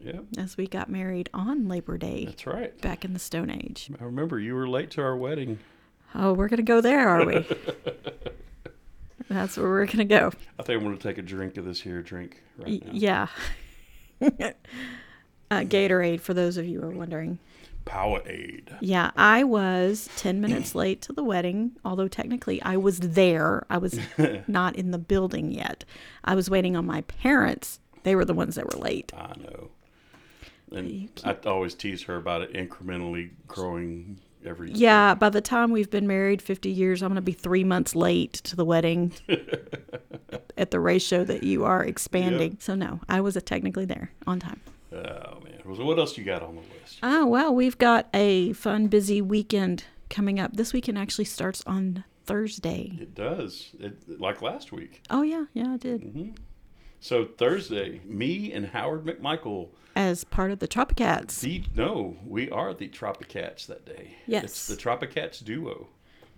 Yeah, 0.02 0.20
as 0.38 0.56
we 0.56 0.66
got 0.66 0.88
married 0.90 1.30
on 1.32 1.68
Labor 1.68 1.96
Day 1.96 2.26
that's 2.26 2.46
right. 2.46 2.80
back 2.80 3.04
in 3.04 3.12
the 3.12 3.18
Stone 3.18 3.50
Age. 3.50 3.90
I 4.00 4.04
remember 4.04 4.38
you 4.38 4.54
were 4.54 4.68
late 4.68 4.90
to 4.92 5.02
our 5.02 5.16
wedding. 5.16 5.58
Oh, 6.14 6.32
we're 6.32 6.48
going 6.48 6.58
to 6.58 6.62
go 6.62 6.80
there, 6.80 7.08
are 7.08 7.24
we? 7.24 7.46
That's 9.28 9.56
where 9.56 9.68
we're 9.68 9.86
gonna 9.86 10.04
go. 10.04 10.30
I 10.58 10.62
think 10.62 10.78
I'm 10.78 10.84
going 10.84 10.98
to 10.98 11.02
take 11.02 11.16
a 11.16 11.22
drink 11.22 11.56
of 11.56 11.64
this 11.64 11.80
here 11.80 12.02
drink 12.02 12.42
right 12.58 12.84
now. 12.84 12.92
yeah. 12.92 13.26
uh, 14.20 14.50
Gatorade, 15.50 16.20
for 16.20 16.34
those 16.34 16.56
of 16.56 16.66
you 16.66 16.80
who 16.80 16.86
are 16.86 16.90
wondering. 16.90 17.38
Powerade. 17.84 18.76
Yeah, 18.80 19.10
I 19.16 19.44
was 19.44 20.08
10 20.16 20.40
minutes 20.40 20.74
late 20.74 21.02
to 21.02 21.12
the 21.12 21.24
wedding, 21.24 21.72
although 21.84 22.08
technically 22.08 22.60
I 22.62 22.76
was 22.76 23.00
there. 23.00 23.64
I 23.70 23.78
was 23.78 23.98
not 24.46 24.76
in 24.76 24.90
the 24.90 24.98
building 24.98 25.50
yet. 25.50 25.84
I 26.24 26.34
was 26.34 26.50
waiting 26.50 26.76
on 26.76 26.86
my 26.86 27.00
parents. 27.02 27.80
They 28.02 28.14
were 28.14 28.24
the 28.24 28.34
ones 28.34 28.56
that 28.56 28.72
were 28.72 28.80
late. 28.80 29.12
I 29.16 29.34
know. 29.38 29.70
And 30.74 31.10
I 31.24 31.34
always 31.48 31.74
tease 31.74 32.02
her 32.04 32.16
about 32.16 32.42
it 32.42 32.52
incrementally 32.52 33.30
growing 33.46 34.18
every 34.44 34.72
Yeah, 34.72 35.14
by 35.14 35.30
the 35.30 35.40
time 35.40 35.70
we've 35.70 35.90
been 35.90 36.06
married 36.06 36.42
50 36.42 36.70
years, 36.70 37.02
I'm 37.02 37.08
going 37.08 37.16
to 37.16 37.22
be 37.22 37.32
three 37.32 37.64
months 37.64 37.94
late 37.94 38.34
to 38.34 38.56
the 38.56 38.64
wedding 38.64 39.12
at 40.56 40.70
the 40.70 40.80
ratio 40.80 41.24
that 41.24 41.42
you 41.42 41.64
are 41.64 41.84
expanding. 41.84 42.58
So, 42.60 42.74
no, 42.74 43.00
I 43.08 43.20
was 43.20 43.38
technically 43.44 43.84
there 43.84 44.10
on 44.26 44.40
time. 44.40 44.60
Oh 44.92 45.40
man. 45.42 45.76
So 45.76 45.84
what 45.84 45.98
else 45.98 46.18
you 46.18 46.24
got 46.24 46.42
on 46.42 46.56
the 46.56 46.60
list? 46.60 46.98
Oh, 47.02 47.26
well, 47.26 47.54
we've 47.54 47.78
got 47.78 48.08
a 48.12 48.52
fun, 48.52 48.88
busy 48.88 49.22
weekend 49.22 49.84
coming 50.10 50.38
up. 50.38 50.56
This 50.56 50.72
weekend 50.72 50.98
actually 50.98 51.24
starts 51.24 51.62
on 51.66 52.04
Thursday. 52.26 52.98
It 53.00 53.14
does. 53.14 53.70
It, 53.80 54.20
like 54.20 54.42
last 54.42 54.70
week. 54.70 55.02
Oh, 55.08 55.22
yeah, 55.22 55.46
yeah, 55.54 55.72
I 55.72 55.76
did. 55.76 56.02
hmm 56.02 56.30
So 57.02 57.24
Thursday, 57.24 58.00
me 58.04 58.52
and 58.52 58.66
Howard 58.66 59.04
McMichael. 59.04 59.70
As 59.96 60.22
part 60.22 60.52
of 60.52 60.60
the 60.60 60.68
Tropicats. 60.68 61.40
The 61.40 61.64
no, 61.74 62.16
we 62.24 62.48
are 62.48 62.72
the 62.72 62.88
Tropicats 62.88 63.66
that 63.66 63.84
day. 63.84 64.14
Yes. 64.26 64.44
It's 64.44 64.66
the 64.68 64.76
Tropicats 64.76 65.44
duo 65.44 65.88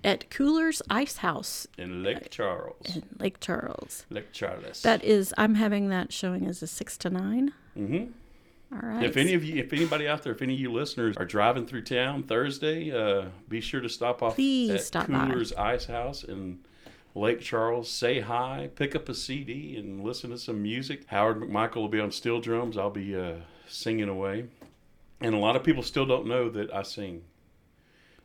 at 0.02 0.30
Cooler's 0.30 0.80
Ice 0.88 1.18
House 1.18 1.66
in 1.76 2.02
Lake 2.02 2.30
Charles. 2.30 2.96
in 2.96 3.02
Lake 3.18 3.40
Charles. 3.40 4.06
Lake 4.08 4.32
Charles. 4.32 4.82
That 4.82 5.04
is, 5.04 5.34
I'm 5.36 5.54
having 5.54 5.90
that 5.90 6.14
showing 6.14 6.46
as 6.46 6.62
a 6.62 6.66
six 6.66 6.96
to 6.98 7.10
nine. 7.10 7.52
Mm-hmm. 7.76 8.12
All 8.74 8.88
right. 8.88 9.04
If 9.04 9.18
any 9.18 9.34
of 9.34 9.44
you, 9.44 9.56
if 9.56 9.72
anybody 9.72 10.08
out 10.08 10.22
there, 10.22 10.32
if 10.32 10.40
any 10.40 10.54
of 10.54 10.60
you 10.60 10.72
listeners 10.72 11.16
are 11.18 11.26
driving 11.26 11.66
through 11.66 11.82
town 11.82 12.22
Thursday, 12.22 12.90
uh, 12.90 13.26
be 13.50 13.60
sure 13.60 13.82
to 13.82 13.88
stop 13.90 14.22
off 14.22 14.34
Please 14.34 14.70
at 14.70 14.80
stop 14.80 15.10
by. 15.10 15.26
Cooler's 15.26 15.52
Ice 15.52 15.84
House 15.84 16.24
in 16.24 16.60
Lake 17.14 17.40
Charles. 17.40 17.90
Say 17.90 18.20
hi, 18.20 18.70
pick 18.74 18.94
up 18.96 19.08
a 19.08 19.14
CD, 19.14 19.76
and 19.76 20.02
listen 20.02 20.30
to 20.30 20.38
some 20.38 20.62
music. 20.62 21.04
Howard 21.08 21.40
McMichael 21.40 21.76
will 21.76 21.88
be 21.88 22.00
on 22.00 22.10
steel 22.10 22.40
drums. 22.40 22.76
I'll 22.76 22.90
be 22.90 23.14
uh, 23.16 23.34
singing 23.68 24.08
away, 24.08 24.46
and 25.20 25.34
a 25.34 25.38
lot 25.38 25.56
of 25.56 25.62
people 25.62 25.82
still 25.82 26.06
don't 26.06 26.26
know 26.26 26.48
that 26.50 26.72
I 26.74 26.82
sing. 26.82 27.22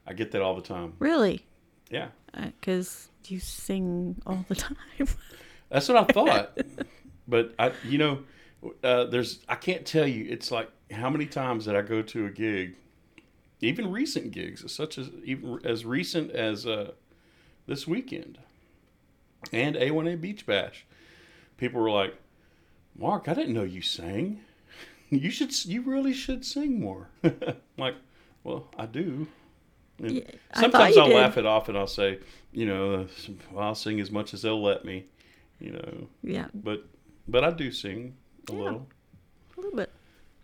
I 0.07 0.13
get 0.13 0.31
that 0.31 0.41
all 0.41 0.55
the 0.55 0.61
time. 0.61 0.93
really? 0.99 1.45
Yeah, 1.91 2.07
Because 2.33 3.09
you 3.27 3.39
sing 3.39 4.21
all 4.25 4.45
the 4.47 4.55
time. 4.55 4.75
that's 5.69 5.87
what 5.87 5.97
I 5.97 6.03
thought. 6.13 6.57
but 7.27 7.53
I, 7.57 7.71
you 7.83 7.97
know, 7.97 8.19
uh, 8.83 9.05
there's 9.05 9.39
I 9.47 9.55
can't 9.55 9.85
tell 9.85 10.07
you. 10.07 10.25
It's 10.29 10.51
like 10.51 10.69
how 10.91 11.09
many 11.09 11.25
times 11.25 11.65
that 11.65 11.75
I 11.75 11.81
go 11.81 12.01
to 12.03 12.25
a 12.25 12.29
gig, 12.29 12.75
even 13.61 13.91
recent 13.91 14.31
gigs, 14.31 14.71
such 14.71 14.97
as 14.97 15.09
even 15.23 15.59
as 15.63 15.85
recent 15.85 16.31
as 16.31 16.65
uh, 16.67 16.91
this 17.67 17.87
weekend, 17.87 18.37
and 19.51 19.75
A1A 19.75 20.19
Beach 20.19 20.45
Bash. 20.45 20.85
People 21.57 21.81
were 21.81 21.91
like, 21.91 22.15
"Mark, 22.95 23.27
I 23.27 23.33
didn't 23.33 23.53
know 23.53 23.63
you 23.63 23.81
sang. 23.81 24.41
You 25.11 25.31
should. 25.31 25.65
You 25.65 25.81
really 25.81 26.13
should 26.13 26.45
sing 26.45 26.79
more." 26.79 27.09
I'm 27.23 27.55
like, 27.79 27.95
well, 28.43 28.67
I 28.77 28.85
do. 28.85 29.27
And 29.97 30.11
Yeah, 30.17 30.21
sometimes 30.53 30.95
you 30.95 31.01
I'll 31.01 31.07
did. 31.07 31.15
laugh 31.15 31.37
it 31.37 31.45
off 31.47 31.67
and 31.67 31.75
I'll 31.77 31.87
say, 31.87 32.19
you 32.53 32.65
know, 32.67 33.07
I'll 33.57 33.73
sing 33.75 33.99
as 33.99 34.11
much 34.11 34.33
as 34.35 34.43
they'll 34.43 34.61
let 34.61 34.85
me, 34.85 35.05
you 35.59 35.71
know 35.71 36.07
yeah, 36.23 36.47
but 36.53 36.85
but 37.27 37.43
I 37.43 37.49
do 37.51 37.71
sing 37.71 38.15
a 38.49 38.53
Yeah. 38.53 38.59
little, 38.59 38.87
a 39.57 39.61
little 39.61 39.75
bit. 39.75 39.91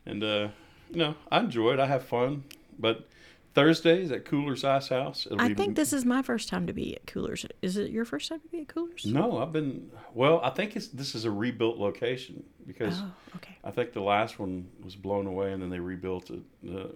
and 0.07 0.23
uh, 0.23 0.47
you 0.91 0.97
know 0.97 1.15
I 1.31 1.39
enjoy 1.39 1.73
it. 1.73 1.79
I 1.79 1.85
have 1.85 2.03
fun. 2.03 2.43
But 2.79 3.07
Thursdays 3.55 4.11
at 4.11 4.25
Cooler's 4.25 4.63
Ice 4.63 4.89
House. 4.89 5.25
It'll 5.25 5.41
I 5.41 5.47
be, 5.47 5.53
think 5.55 5.75
this 5.75 5.93
is 5.93 6.03
my 6.05 6.21
first 6.21 6.49
time 6.49 6.67
to 6.67 6.73
be 6.73 6.95
at 6.95 7.07
Coolers. 7.07 7.45
Is 7.61 7.77
it 7.77 7.89
your 7.89 8.03
first 8.05 8.29
time 8.29 8.41
to 8.41 8.47
be 8.49 8.59
at 8.59 8.67
Coolers? 8.67 9.05
No, 9.05 9.37
I've 9.39 9.53
been. 9.53 9.89
Well, 10.13 10.41
I 10.43 10.49
think 10.49 10.75
it's 10.75 10.89
this 10.89 11.15
is 11.15 11.23
a 11.25 11.31
rebuilt 11.31 11.77
location 11.77 12.43
because 12.67 12.99
Oh, 12.99 13.11
okay. 13.37 13.57
I 13.63 13.71
think 13.71 13.93
the 13.93 14.01
last 14.01 14.39
one 14.39 14.67
was 14.83 14.95
blown 14.95 15.25
away 15.25 15.53
and 15.53 15.61
then 15.63 15.69
they 15.69 15.79
rebuilt 15.79 16.29
it 16.29 16.41
uh, 16.69 16.87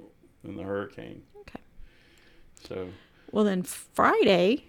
in 0.44 0.56
the 0.58 0.64
hurricane. 0.64 1.24
Okay. 1.42 1.62
So 2.68 2.90
Well, 3.32 3.46
then 3.46 3.64
Friday, 3.64 4.66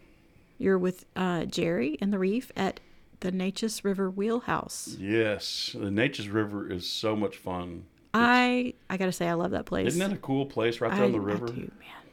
you're 0.59 0.79
with 0.79 1.07
uh, 1.17 1.45
Jerry 1.47 1.99
and 2.01 2.13
the 2.13 2.19
Reef 2.21 2.53
at 2.57 2.79
the 3.19 3.33
Neches 3.33 3.85
River 3.85 4.09
Wheelhouse. 4.11 4.97
yes, 4.99 5.73
the 5.75 5.91
Neches 5.91 6.33
River 6.33 6.71
is 6.71 6.89
so 6.89 7.15
much 7.17 7.37
fun. 7.37 7.85
I 8.15 8.75
I 8.89 8.97
gotta 8.97 9.13
say 9.13 9.29
I 9.29 9.35
love 9.35 9.53
that 9.53 9.67
place. 9.67 9.89
Isn't 9.89 10.01
that 10.11 10.17
a 10.17 10.21
cool 10.21 10.47
place 10.47 10.81
right 10.81 10.91
there 10.93 11.03
I, 11.03 11.07
on 11.07 11.13
the 11.13 11.21
river? 11.21 11.47
I 11.47 11.51
do, 11.51 11.61
man. 11.61 11.71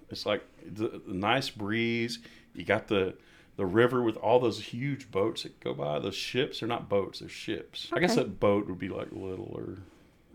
It's 0.09 0.25
like 0.25 0.43
the, 0.65 1.01
the 1.05 1.13
nice 1.13 1.49
breeze. 1.49 2.19
You 2.53 2.63
got 2.65 2.87
the 2.87 3.15
the 3.55 3.65
river 3.65 4.03
with 4.03 4.17
all 4.17 4.39
those 4.39 4.61
huge 4.61 5.09
boats 5.11 5.43
that 5.43 5.59
go 5.59 5.73
by. 5.73 5.99
Those 5.99 6.15
ships 6.15 6.61
are 6.61 6.67
not 6.67 6.87
boats; 6.87 7.19
they're 7.19 7.29
ships. 7.29 7.89
I 7.91 7.99
guess 7.99 8.11
Okay. 8.11 8.21
that 8.23 8.39
boat 8.39 8.67
would 8.67 8.77
be 8.79 8.89
like 8.89 9.07
little, 9.11 9.51
or 9.55 9.79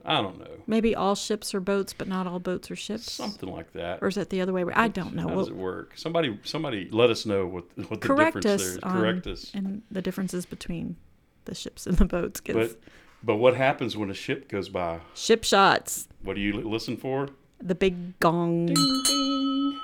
I 0.05 0.21
don't 0.21 0.41
know, 0.41 0.51
Maybe 0.67 0.97
all 0.97 1.15
ships 1.15 1.55
are 1.55 1.61
boats, 1.61 1.93
but 1.93 2.09
not 2.09 2.27
all 2.27 2.41
boats 2.41 2.69
are 2.73 2.77
ships. 2.77 3.13
something 3.13 3.49
like 3.49 3.73
that. 3.75 4.01
Or 4.03 4.09
is 4.09 4.17
that 4.17 4.31
the 4.31 4.41
other 4.41 4.53
way? 4.53 4.63
around? 4.65 4.77
I 4.77 4.89
don't 4.89 5.15
know. 5.15 5.23
How 5.23 5.29
Well, 5.29 5.39
does 5.39 5.49
it 5.51 5.55
work? 5.57 5.93
Somebody, 5.95 6.37
somebody, 6.43 6.89
let 6.91 7.11
us 7.11 7.25
know 7.25 7.47
what 7.47 7.65
what 7.89 8.01
the 8.01 8.09
correct 8.09 8.41
difference 8.41 8.63
there 8.63 8.73
is. 8.73 8.79
Correct 8.83 9.27
us. 9.29 9.53
and 9.55 9.83
the 9.93 10.03
differences 10.03 10.45
between 10.45 10.97
the 11.45 11.55
ships 11.55 11.87
and 11.87 11.97
the 11.99 12.05
boats. 12.05 12.41
'cause 12.41 12.55
But 12.57 12.81
but 13.25 13.37
what 13.37 13.57
happens 13.57 13.97
when 13.97 14.11
a 14.11 14.15
ship 14.15 14.49
goes 14.49 14.69
by? 14.69 15.01
ship 15.15 15.45
shots, 15.45 16.09
What 16.23 16.35
do 16.37 16.41
you 16.43 16.53
listen 16.55 16.97
for? 16.97 17.29
the 17.61 17.75
big 17.75 18.19
gong. 18.19 18.67
Ding 18.67 18.75
ding. 19.05 19.81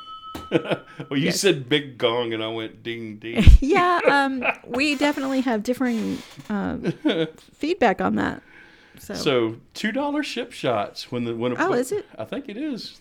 well, 0.50 1.18
you 1.18 1.26
Yes. 1.26 1.40
said 1.40 1.68
big 1.68 1.98
gong, 1.98 2.32
and 2.32 2.42
I 2.42 2.48
went 2.48 2.82
ding 2.82 3.16
ding. 3.18 3.44
yeah, 3.60 4.00
um, 4.06 4.44
we 4.66 4.94
definitely 4.96 5.40
have 5.42 5.62
differing 5.62 6.18
uh, 6.48 6.78
feedback 7.54 8.00
on 8.00 8.16
that. 8.16 8.42
So, 8.98 9.14
So 9.14 9.56
two 9.74 9.92
dollar 9.92 10.22
ship 10.22 10.52
shots 10.52 11.12
when 11.12 11.24
the 11.24 11.36
when 11.36 11.52
a 11.52 11.56
Oh, 11.58 11.72
is 11.72 11.92
it? 11.92 12.06
I 12.18 12.24
think 12.24 12.48
it 12.48 12.56
is. 12.56 12.98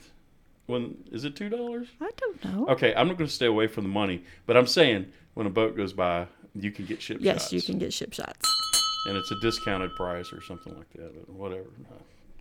When 0.68 0.98
is 1.12 1.24
it 1.24 1.36
two 1.36 1.50
dollars? 1.50 1.88
I 2.02 2.10
don't 2.18 2.44
know. 2.44 2.68
Okay, 2.68 2.94
I'm 2.94 3.08
not 3.08 3.18
going 3.18 3.28
to 3.30 3.34
stay 3.34 3.46
away 3.48 3.68
from 3.68 3.84
the 3.84 3.90
money, 3.90 4.24
but 4.46 4.58
I'm 4.58 4.68
saying 4.68 5.12
when 5.34 5.48
a 5.48 5.50
boat 5.50 5.76
goes 5.78 5.94
by, 5.94 6.28
you 6.54 6.72
can 6.72 6.86
get 6.86 7.02
ship 7.02 7.18
yes, 7.22 7.44
shots. 7.44 7.54
Yes, 7.54 7.68
you 7.68 7.74
can 7.74 7.80
get 7.80 7.94
ship 7.94 8.14
shots. 8.14 8.48
And 9.08 9.18
it's 9.18 9.32
a 9.32 9.40
discounted 9.40 9.96
price 9.96 10.32
or 10.34 10.42
something 10.42 10.76
like 10.78 10.92
that, 10.94 11.12
or 11.28 11.34
whatever. 11.34 11.66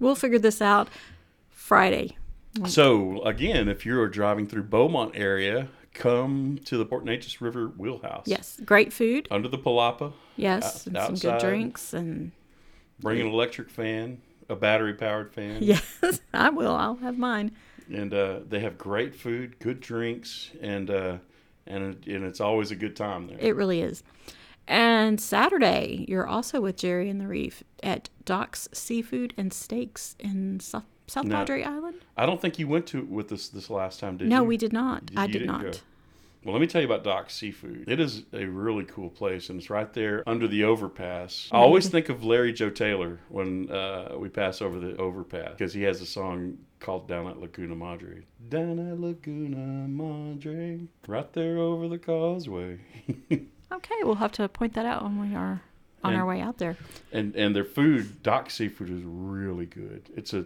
We'll 0.01 0.15
figure 0.15 0.39
this 0.39 0.61
out 0.61 0.89
Friday. 1.51 2.17
So 2.67 3.23
again, 3.23 3.69
if 3.69 3.85
you're 3.85 4.09
driving 4.09 4.47
through 4.47 4.65
Beaumont 4.65 5.13
area, 5.15 5.69
come 5.93 6.59
to 6.65 6.79
the 6.79 6.87
Port 6.87 7.05
Neches 7.05 7.41
River 7.41 7.69
Wheelhouse. 7.77 8.25
Yes, 8.27 8.59
great 8.65 8.93
food. 8.93 9.29
Under 9.31 9.49
the 9.49 9.59
palapa, 9.59 10.13
Yes, 10.37 10.87
Out- 10.89 11.09
and 11.09 11.19
some 11.21 11.31
good 11.33 11.41
drinks 11.41 11.93
and 11.93 12.33
bring 13.01 13.21
an 13.21 13.27
electric 13.27 13.69
fan, 13.71 14.21
a 14.49 14.57
battery 14.57 14.95
powered 14.95 15.33
fan. 15.35 15.59
yes, 15.63 15.99
I 16.33 16.49
will. 16.51 16.75
I'll 16.75 16.97
have 16.97 17.19
mine. 17.19 17.53
and 17.93 18.13
uh, 18.15 18.41
they 18.49 18.61
have 18.61 18.77
great 18.79 19.15
food, 19.15 19.59
good 19.59 19.81
drinks, 19.81 20.51
and 20.63 20.91
uh, 20.91 21.19
and 21.67 22.07
and 22.07 22.25
it's 22.25 22.41
always 22.41 22.71
a 22.71 22.77
good 22.77 22.97
time 22.97 23.27
there. 23.27 23.37
It 23.39 23.55
really 23.55 23.81
is. 23.83 24.03
And 24.69 25.21
Saturday, 25.21 26.05
you're 26.09 26.27
also 26.27 26.61
with 26.61 26.77
Jerry 26.77 27.09
and 27.09 27.21
the 27.21 27.29
Reef 27.29 27.63
at 27.83 28.09
Doc's 28.25 28.69
Seafood 28.73 29.33
and 29.37 29.53
Steaks 29.53 30.17
in 30.19 30.59
South, 30.61 30.85
South 31.07 31.25
No. 31.25 31.37
Padre 31.37 31.63
Island. 31.63 31.99
I 32.17 32.27
don't 32.27 32.41
think 32.41 32.59
you 32.59 32.67
went 32.67 32.87
to 32.89 33.03
with 33.05 33.31
us 33.33 33.49
this 33.49 33.71
last 33.71 34.01
time, 34.01 34.17
did 34.17 34.25
you? 34.25 34.31
no, 34.31 34.43
we 34.43 34.57
did 34.57 34.73
not. 34.73 35.11
You- 35.13 35.21
I 35.21 35.27
you 35.27 35.33
did 35.33 35.47
not. 35.47 35.63
go. 35.63 35.71
Well, 36.45 36.53
let 36.55 36.61
me 36.61 36.69
tell 36.69 36.81
you 36.81 36.87
about 36.87 37.03
Doc's 37.03 37.35
Seafood. 37.35 37.89
It 37.89 37.99
is 37.99 38.23
a 38.33 38.45
really 38.45 38.85
cool 38.85 39.11
place, 39.11 39.51
and 39.51 39.59
it's 39.61 39.69
right 39.69 39.93
there 39.93 40.23
under 40.29 40.47
the 40.47 40.63
overpass. 40.63 41.49
I 41.51 41.57
always 41.59 41.89
think 41.91 42.09
of 42.09 42.23
Larry 42.23 42.53
Joe 42.53 42.71
Taylor 42.71 43.19
when 43.31 43.69
uh, 43.69 44.15
we 44.17 44.29
pass 44.29 44.63
over 44.63 44.79
the 44.79 44.97
overpass 44.97 45.51
because 45.59 45.75
he 45.75 45.83
has 45.83 46.01
a 46.01 46.07
song 46.07 46.59
called 46.79 47.09
"Down 47.09 47.27
at 47.27 47.41
Laguna 47.41 47.75
Madre." 47.75 48.23
Down 48.49 48.79
at 48.79 49.01
Laguna 49.01 49.89
Madre, 49.89 50.83
right 51.09 51.33
there 51.33 51.59
over 51.59 51.89
the 51.89 51.99
causeway. 51.99 52.79
Okay, 53.73 53.95
we'll 54.03 54.15
have 54.17 54.33
to 54.33 54.49
point 54.49 54.75
that 54.75 54.87
out 54.87 55.03
when 55.03 55.19
we 55.21 55.35
are 55.37 55.61
on 56.05 56.13
And- 56.13 56.17
our 56.21 56.27
way 56.27 56.41
out 56.41 56.59
there. 56.59 56.77
and 57.13 57.35
and 57.35 57.55
their 57.55 57.65
food, 57.65 58.23
Doc 58.23 58.51
Seafood, 58.51 58.91
is 58.91 59.03
really 59.05 59.67
good. 59.67 60.09
It's 60.17 60.33
a, 60.33 60.45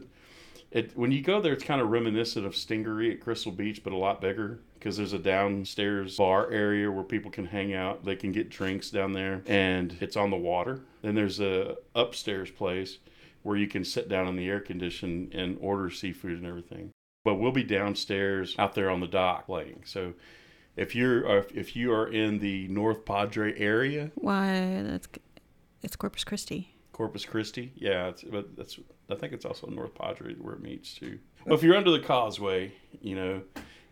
it 0.71 0.97
when 0.97 1.13
you 1.13 1.21
go 1.21 1.41
there, 1.41 1.53
it's 1.53 1.65
kind 1.65 1.81
of 1.81 1.91
reminiscent 1.91 2.47
of 2.47 2.55
Stingaree 2.55 3.13
at 3.13 3.21
Crystal 3.21 3.53
Beach, 3.53 3.83
but 3.85 3.93
a 3.93 3.97
lot 3.97 4.21
bigger 4.21 4.61
because 4.75 4.97
there's 4.97 5.13
a 5.13 5.19
downstairs 5.19 6.17
bar 6.17 6.51
area 6.51 6.91
where 6.91 7.05
people 7.05 7.31
can 7.31 7.45
hang 7.47 7.75
out. 7.75 8.05
They 8.05 8.17
can 8.17 8.33
get 8.33 8.49
drinks 8.49 8.89
down 8.91 9.13
there, 9.13 9.43
and 9.47 9.95
it's 10.01 10.17
on 10.17 10.31
the 10.31 10.37
water. 10.39 10.81
Then 11.03 11.15
there's 11.15 11.41
a 11.41 11.77
upstairs 11.95 12.51
place 12.51 12.99
where 13.43 13.57
you 13.57 13.67
can 13.67 13.85
sit 13.85 14.09
down 14.09 14.29
in 14.29 14.37
the 14.37 14.49
air 14.49 14.61
condition 14.61 15.31
and 15.33 15.59
order 15.61 15.91
seafood 15.91 16.39
and 16.39 16.47
everything. 16.47 16.91
But 17.25 17.35
we'll 17.35 17.53
be 17.53 17.65
downstairs 17.65 18.55
out 18.59 18.75
there 18.75 18.89
on 18.91 19.01
the 19.01 19.07
dock 19.07 19.47
playing. 19.47 19.83
So 19.85 20.15
if 20.81 20.95
you're 20.95 21.41
uh, 21.41 21.43
if 21.55 21.77
you 21.77 21.93
are 21.93 22.11
in 22.11 22.39
the 22.39 22.67
North 22.69 23.05
Padre 23.05 23.59
area, 23.59 24.11
Why? 24.15 24.83
That's 24.83 25.09
it's 25.83 25.97
Corpus 25.97 26.25
Christi. 26.25 26.75
Corpus 26.93 27.25
Christi, 27.25 27.73
yeah, 27.77 28.09
it's, 28.09 28.23
but 28.23 28.57
that's 28.57 28.79
I 29.11 29.15
think 29.15 29.33
it's 29.33 29.45
also 29.45 29.67
North 29.69 29.95
Padre 29.95 30.35
where 30.35 30.55
it 30.55 30.63
meets 30.63 30.95
too. 30.95 31.19
Well, 31.45 31.55
if 31.57 31.63
you're 31.63 31.77
under 31.77 31.91
the 31.91 32.01
causeway, 32.01 32.73
you 33.01 33.15
know, 33.15 33.43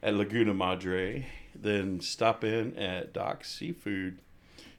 at 0.02 0.14
Laguna 0.14 0.54
Madre, 0.54 1.26
then 1.54 2.00
stop 2.00 2.44
in 2.44 2.76
at 2.76 3.12
Doc 3.12 3.44
Seafood 3.44 4.20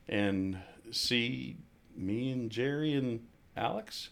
and 0.07 0.57
see 0.91 1.57
me 1.95 2.31
and 2.31 2.49
Jerry 2.49 2.93
and 2.93 3.25
Alex. 3.55 4.09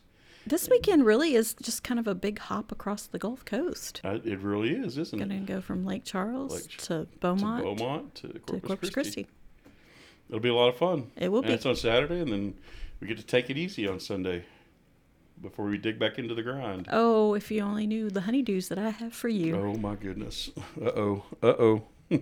This 0.49 0.69
weekend 0.69 1.05
really 1.05 1.35
is 1.35 1.53
just 1.61 1.83
kind 1.83 1.99
of 1.99 2.07
a 2.07 2.15
big 2.15 2.39
hop 2.39 2.71
across 2.71 3.05
the 3.07 3.19
Gulf 3.19 3.43
Coast. 3.43 3.99
Uh, 4.03 4.19
it 4.23 4.39
really 4.39 4.71
is, 4.71 4.97
isn't 4.97 5.19
Going 5.19 5.29
it? 5.31 5.35
Going 5.35 5.45
to 5.45 5.53
go 5.53 5.61
from 5.61 5.85
Lake 5.85 6.05
Charles 6.05 6.53
Lake 6.53 6.69
to 6.77 6.87
To 6.87 7.07
Beaumont 7.19 7.63
to, 7.63 7.75
Beaumont 7.75 8.15
to 8.15 8.27
Corpus, 8.39 8.67
Corpus 8.67 8.89
Christi. 8.89 9.23
Christi. 9.23 9.27
It'll 10.29 10.39
be 10.39 10.49
a 10.49 10.55
lot 10.55 10.69
of 10.69 10.77
fun. 10.77 11.11
It 11.17 11.29
will 11.29 11.39
and 11.39 11.47
be. 11.47 11.53
it's 11.53 11.65
on 11.65 11.75
Saturday, 11.75 12.19
and 12.21 12.31
then 12.31 12.53
we 13.01 13.07
get 13.07 13.17
to 13.17 13.25
take 13.25 13.49
it 13.49 13.57
easy 13.57 13.87
on 13.87 13.99
Sunday 13.99 14.45
before 15.41 15.65
we 15.65 15.77
dig 15.77 15.99
back 15.99 16.17
into 16.17 16.33
the 16.33 16.43
grind. 16.43 16.87
Oh, 16.91 17.33
if 17.33 17.51
you 17.51 17.61
only 17.61 17.85
knew 17.85 18.09
the 18.09 18.21
honeydews 18.21 18.69
that 18.69 18.77
I 18.79 18.89
have 18.89 19.13
for 19.13 19.27
you. 19.27 19.55
Oh 19.55 19.73
my 19.75 19.95
goodness. 19.95 20.49
Uh 20.81 20.91
oh. 20.95 21.23
Uh 21.43 21.47
oh. 21.59 21.83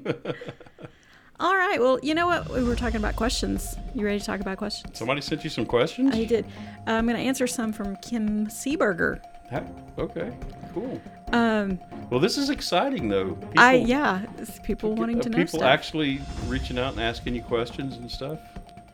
All 1.40 1.56
right. 1.56 1.80
Well, 1.80 2.00
you 2.02 2.14
know 2.14 2.28
what? 2.28 2.50
We 2.50 2.64
were 2.64 2.76
talking 2.76 2.98
about 2.98 3.16
questions. 3.16 3.76
You 3.94 4.06
ready 4.06 4.20
to 4.20 4.26
talk 4.26 4.40
about 4.40 4.58
questions? 4.58 4.98
Somebody 4.98 5.22
sent 5.22 5.44
you 5.44 5.50
some 5.50 5.66
questions? 5.66 6.16
I 6.16 6.24
did. 6.24 6.46
Uh, 6.88 6.92
I'm 6.92 7.06
going 7.06 7.18
to 7.18 7.24
answer 7.24 7.46
some 7.46 7.74
from 7.74 7.98
Kim 7.98 8.48
Seeberger. 8.48 9.20
Ha- 9.52 9.64
okay. 9.98 10.32
Cool. 10.74 11.02
Um, 11.34 11.80
Well, 12.10 12.20
this 12.20 12.38
is 12.38 12.50
exciting 12.50 13.10
though. 13.10 13.34
People, 13.34 13.54
I 13.58 13.74
yeah, 13.76 14.26
people 14.64 14.96
wanting 14.96 15.20
to 15.22 15.30
know 15.30 15.38
people 15.40 15.60
stuff. 15.60 15.70
actually 15.70 16.22
reaching 16.48 16.78
out 16.80 16.94
and 16.94 17.02
asking 17.02 17.36
you 17.36 17.42
questions 17.42 17.98
and 17.98 18.10
stuff. 18.10 18.40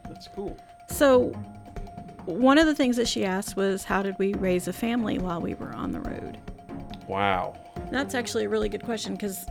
That's 0.08 0.28
cool. 0.28 0.58
So, 0.88 1.30
one 2.26 2.58
of 2.58 2.66
the 2.68 2.76
things 2.76 2.98
that 2.98 3.08
she 3.08 3.24
asked 3.26 3.56
was, 3.56 3.84
"How 3.84 4.02
did 4.02 4.18
we 4.18 4.34
raise 4.34 4.68
a 4.68 4.74
family 4.74 5.20
while 5.20 5.42
we 5.42 5.54
were 5.56 5.74
on 5.74 5.92
the 5.92 6.00
road?" 6.02 6.38
Wow. 7.08 7.56
That's 7.92 8.16
actually 8.16 8.46
a 8.46 8.50
really 8.50 8.70
good 8.70 8.84
question 8.84 9.14
because 9.14 9.46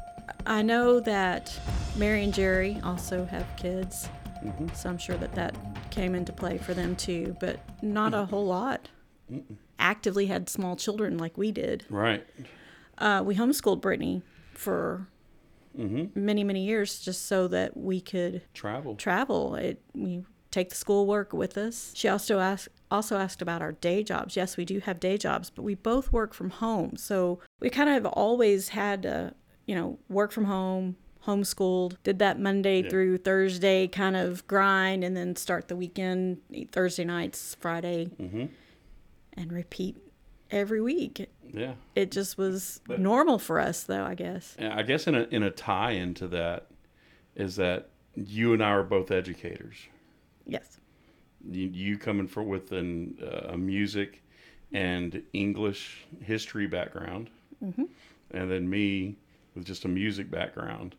I 0.47 0.62
know 0.62 1.00
that 1.00 1.59
Mary 1.97 2.25
and 2.25 2.32
Jerry 2.35 2.80
also 2.82 3.25
have 3.26 3.47
kids, 3.56 4.09
Mhm. 4.44 4.75
so 4.75 4.88
I'm 4.88 4.99
sure 4.99 5.16
that 5.16 5.35
that 5.35 5.54
came 5.90 6.14
into 6.14 6.32
play 6.32 6.59
for 6.59 6.75
them 6.75 6.97
too, 6.97 7.37
but 7.40 7.61
not 7.82 8.14
a 8.14 8.25
whole 8.26 8.47
lot. 8.47 8.88
Actively 9.78 10.26
had 10.26 10.49
small 10.49 10.76
children 10.76 11.18
like 11.18 11.37
we 11.38 11.52
did. 11.52 11.85
Right. 11.88 12.26
Uh, 12.99 13.23
we 13.25 13.37
homeschooled 13.37 13.80
Brittany 13.80 14.23
for 14.54 15.06
Mm-hmm. 15.78 16.06
many, 16.25 16.42
many 16.42 16.64
years 16.64 16.99
just 17.00 17.26
so 17.26 17.47
that 17.47 17.76
we 17.76 18.00
could 18.00 18.42
Travel. 18.54 18.97
travel. 18.97 19.54
It, 19.54 19.80
we 19.94 20.25
take 20.50 20.68
the 20.70 20.75
schoolwork 20.75 21.32
with 21.32 21.56
us. 21.56 21.92
She 21.94 22.09
also 22.09 22.40
asked 22.40 22.68
also 22.90 23.16
asked 23.18 23.40
about 23.40 23.62
our 23.62 23.70
day 23.70 24.02
jobs. 24.02 24.35
Yes, 24.35 24.56
we 24.56 24.64
do 24.64 24.80
have 24.80 24.99
day 24.99 25.16
jobs, 25.16 25.49
but 25.49 25.62
we 25.62 25.76
both 25.76 26.12
work 26.12 26.35
from 26.35 26.50
home. 26.50 26.97
So 26.97 27.38
we 27.61 27.70
kind 27.70 27.88
of 27.88 27.94
have 27.94 28.06
always 28.06 28.70
had 28.70 29.04
to, 29.04 29.32
you 29.71 29.77
know, 29.77 29.97
work 30.09 30.33
from 30.33 30.47
home, 30.47 30.97
homeschooled, 31.25 31.95
did 32.03 32.19
that 32.19 32.41
Monday 32.41 32.83
Yeah. 32.83 32.89
through 32.91 33.19
Thursday 33.19 33.87
kind 33.87 34.17
of 34.17 34.45
grind 34.49 35.05
and 35.05 35.17
then 35.17 35.37
start 35.37 35.69
the 35.69 35.77
weekend, 35.77 36.39
Thursday 36.73 37.05
nights, 37.05 37.55
Friday, 37.61 38.07
Mm-hmm. 38.21 38.47
and 39.35 39.53
repeat 39.53 39.97
every 40.50 40.81
week. 40.81 41.31
Yeah. 41.55 41.75
It 41.95 42.11
just 42.11 42.37
was 42.37 42.81
But- 42.85 42.99
normal 42.99 43.39
for 43.39 43.61
us 43.61 43.85
though, 43.85 44.03
I 44.03 44.17
guess. 44.17 44.57
I 44.59 44.83
guess 44.83 45.07
in 45.07 45.15
a 45.15 45.23
in 45.31 45.45
a 45.45 45.53
tie 45.53 45.93
into 45.93 46.27
that 46.29 46.67
is 47.37 47.55
that 47.57 47.90
you 48.16 48.53
and 48.53 48.61
I 48.64 48.71
are 48.71 48.83
both 48.83 49.12
educators. 49.12 49.77
Yes. 50.47 50.81
You, 51.49 51.68
you 51.68 51.97
coming 51.97 52.27
from 52.27 52.49
with 52.49 52.73
an, 52.73 53.16
uh, 53.23 53.53
a 53.55 53.57
music 53.57 54.21
and 54.73 55.23
English 55.33 56.07
history 56.23 56.66
background, 56.66 57.31
Mhm. 57.64 57.88
and 58.33 58.51
then 58.51 58.68
me 58.68 59.14
with 59.61 59.66
just 59.66 59.85
a 59.85 59.88
music 59.88 60.31
background, 60.31 60.96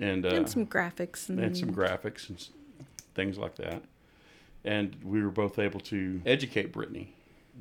and 0.00 0.24
uh, 0.26 0.30
and 0.30 0.48
some 0.48 0.66
graphics 0.66 1.28
and, 1.28 1.38
and 1.38 1.56
some 1.56 1.72
graphics 1.72 2.28
and 2.28 2.48
things 3.14 3.38
like 3.38 3.54
that. 3.56 3.82
And 4.64 4.96
we 5.04 5.22
were 5.22 5.30
both 5.30 5.58
able 5.58 5.80
to 5.80 6.20
educate 6.26 6.72
Brittany. 6.72 7.14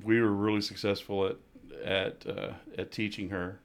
We 0.03 0.19
were 0.21 0.31
really 0.31 0.61
successful 0.61 1.27
at 1.27 1.35
at 1.83 2.25
uh, 2.27 2.53
at 2.77 2.91
teaching 2.91 3.29
her 3.29 3.59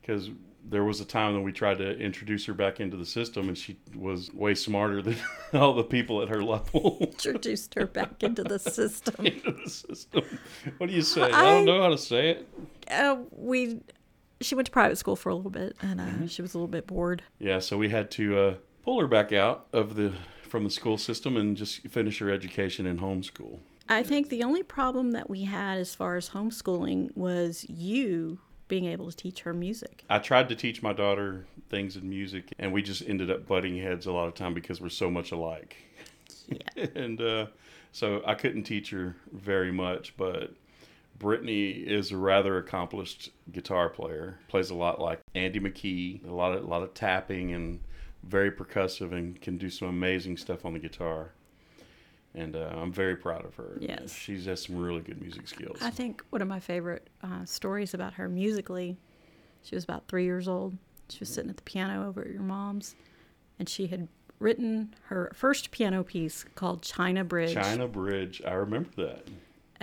because 0.00 0.30
there 0.66 0.84
was 0.84 0.98
a 1.00 1.04
time 1.04 1.34
when 1.34 1.42
we 1.42 1.52
tried 1.52 1.76
to 1.76 1.98
introduce 1.98 2.46
her 2.46 2.54
back 2.54 2.80
into 2.80 2.96
the 2.96 3.04
system, 3.04 3.48
and 3.48 3.56
she 3.58 3.76
was 3.96 4.32
way 4.32 4.54
smarter 4.54 5.02
than 5.02 5.16
all 5.52 5.74
the 5.74 5.84
people 5.84 6.22
at 6.22 6.28
her 6.28 6.42
level 6.42 6.98
introduced 7.00 7.74
her 7.74 7.86
back 7.86 8.22
into 8.22 8.42
the 8.44 8.58
system. 8.78 9.26
into 9.26 9.52
the 9.52 9.68
system. 9.70 10.22
What 10.78 10.88
do 10.88 10.94
you 10.94 11.02
say? 11.02 11.22
I, 11.22 11.26
I- 11.40 11.50
don't 11.50 11.64
know 11.66 11.82
how 11.82 11.88
to 11.90 11.98
say 11.98 12.30
it. 12.30 12.48
uh, 12.90 13.16
we 13.30 13.80
she 14.44 14.54
went 14.54 14.66
to 14.66 14.72
private 14.72 14.96
school 14.96 15.16
for 15.16 15.28
a 15.30 15.34
little 15.34 15.50
bit 15.50 15.76
and 15.80 16.00
uh, 16.00 16.04
Mm-hmm. 16.04 16.26
she 16.26 16.42
was 16.42 16.54
a 16.54 16.58
little 16.58 16.68
bit 16.68 16.86
bored 16.86 17.22
Yeah, 17.38 17.58
so 17.58 17.76
we 17.78 17.88
had 17.88 18.10
to 18.12 18.38
uh, 18.38 18.54
pull 18.84 19.00
her 19.00 19.06
back 19.08 19.32
out 19.32 19.66
of 19.72 19.96
the 19.96 20.12
from 20.42 20.64
the 20.64 20.70
school 20.70 20.96
system 20.98 21.36
and 21.36 21.56
just 21.56 21.80
finish 21.88 22.18
her 22.20 22.30
education 22.30 22.86
in 22.86 22.98
homeschool. 22.98 23.58
i 23.88 24.02
think 24.04 24.28
the 24.28 24.42
only 24.44 24.62
problem 24.62 25.10
that 25.12 25.28
we 25.28 25.42
had 25.44 25.78
as 25.78 25.94
far 25.94 26.14
as 26.16 26.30
homeschooling 26.30 27.10
was 27.16 27.64
you 27.68 28.38
being 28.68 28.84
able 28.86 29.10
to 29.10 29.16
teach 29.16 29.40
her 29.40 29.52
music 29.52 30.04
I 30.08 30.18
tried 30.20 30.48
to 30.50 30.54
teach 30.54 30.82
my 30.82 30.92
daughter 30.92 31.46
things 31.70 31.96
in 31.96 32.08
music, 32.08 32.52
and 32.58 32.72
we 32.72 32.82
just 32.82 33.02
ended 33.06 33.30
up 33.30 33.46
butting 33.46 33.76
heads 33.78 34.06
a 34.06 34.12
lot 34.12 34.28
of 34.28 34.34
time 34.34 34.54
because 34.54 34.80
we're 34.80 34.88
so 34.90 35.10
much 35.10 35.32
alike. 35.32 35.76
Yeah. 36.48 36.84
and 36.94 37.20
uh, 37.20 37.46
so 37.92 38.22
I 38.26 38.34
couldn't 38.34 38.62
teach 38.64 38.90
her 38.90 39.16
very 39.32 39.72
much, 39.72 40.16
but 40.16 40.52
Brittany 41.18 41.70
is 41.70 42.10
a 42.10 42.16
rather 42.16 42.58
accomplished 42.58 43.30
guitar 43.52 43.88
player. 43.88 44.38
Plays 44.48 44.70
a 44.70 44.74
lot 44.74 45.00
like 45.00 45.20
Andy 45.34 45.60
McKee, 45.60 46.26
a 46.28 46.32
lot 46.32 46.52
of 46.56 46.64
a 46.64 46.66
lot 46.66 46.82
of 46.82 46.92
tapping 46.94 47.52
and 47.52 47.80
very 48.24 48.50
percussive, 48.50 49.12
and 49.12 49.40
can 49.40 49.56
do 49.58 49.70
some 49.70 49.88
amazing 49.88 50.36
stuff 50.36 50.64
on 50.64 50.72
the 50.72 50.78
guitar. 50.78 51.32
And 52.34 52.56
uh, 52.56 52.70
I'm 52.74 52.92
very 52.92 53.16
proud 53.16 53.44
of 53.44 53.54
her. 53.54 53.78
Yes. 53.80 54.12
she 54.12 54.42
has 54.44 54.62
some 54.62 54.76
really 54.76 55.00
good 55.02 55.20
music 55.20 55.46
skills. 55.46 55.78
i 55.80 55.90
think 55.90 56.24
one 56.30 56.42
of 56.42 56.48
my 56.48 56.58
favorite 56.58 57.08
uh, 57.22 57.44
stories 57.44 57.94
about 57.94 58.14
her 58.14 58.28
musically 58.28 58.96
she 59.62 59.74
was 59.76 59.84
about 59.84 60.08
three 60.08 60.24
years 60.24 60.48
old 60.48 60.76
she 61.08 61.20
was 61.20 61.28
sitting 61.28 61.48
at 61.50 61.56
the 61.56 61.62
piano 61.62 62.08
over 62.08 62.22
at 62.22 62.30
your 62.30 62.42
mom's 62.42 62.96
and 63.60 63.68
she 63.68 63.86
had 63.86 64.08
written 64.40 64.92
her 65.04 65.30
first 65.32 65.70
piano 65.70 66.02
piece 66.02 66.44
called 66.56 66.82
china 66.82 67.22
bridge 67.22 67.54
China 67.54 67.86
Bridge, 67.86 68.42
I 68.44 68.54
remember 68.54 68.90
that. 68.96 69.28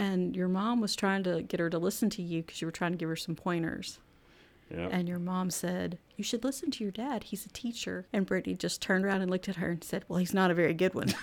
And 0.02 0.36
your 0.36 0.48
mom 0.48 0.82
was 0.82 0.96
trying 0.96 1.22
to 1.24 1.44
get 1.44 1.60
her 1.60 1.70
to 1.70 1.78
listen 1.78 2.10
to 2.10 2.24
you 2.24 2.42
because 2.42 2.60
you 2.60 2.68
were 2.68 2.72
trying 2.72 2.92
to 2.92 2.98
give 2.98 3.08
her 3.08 3.16
some 3.16 3.36
pointers 3.36 4.00
Yeah. 4.72 4.88
And 4.92 5.08
your 5.08 5.20
mom 5.20 5.52
said, 5.52 6.00
You 6.18 6.24
should 6.24 6.44
listen 6.44 6.72
to 6.72 6.84
your 6.84 6.92
dad. 6.92 7.26
He's 7.26 7.46
a 7.46 7.50
teacher. 7.50 8.08
And 8.12 8.26
Brittany 8.26 8.56
just 8.56 8.82
turned 8.82 9.06
around 9.06 9.22
and 9.22 9.30
looked 9.30 9.48
at 9.48 9.58
her 9.58 9.70
and 9.70 9.84
said, 9.84 10.04
Well, 10.08 10.18
he's 10.18 10.34
not 10.34 10.50
a 10.50 10.56
very 10.56 10.74
good 10.74 10.96
one. 10.96 11.14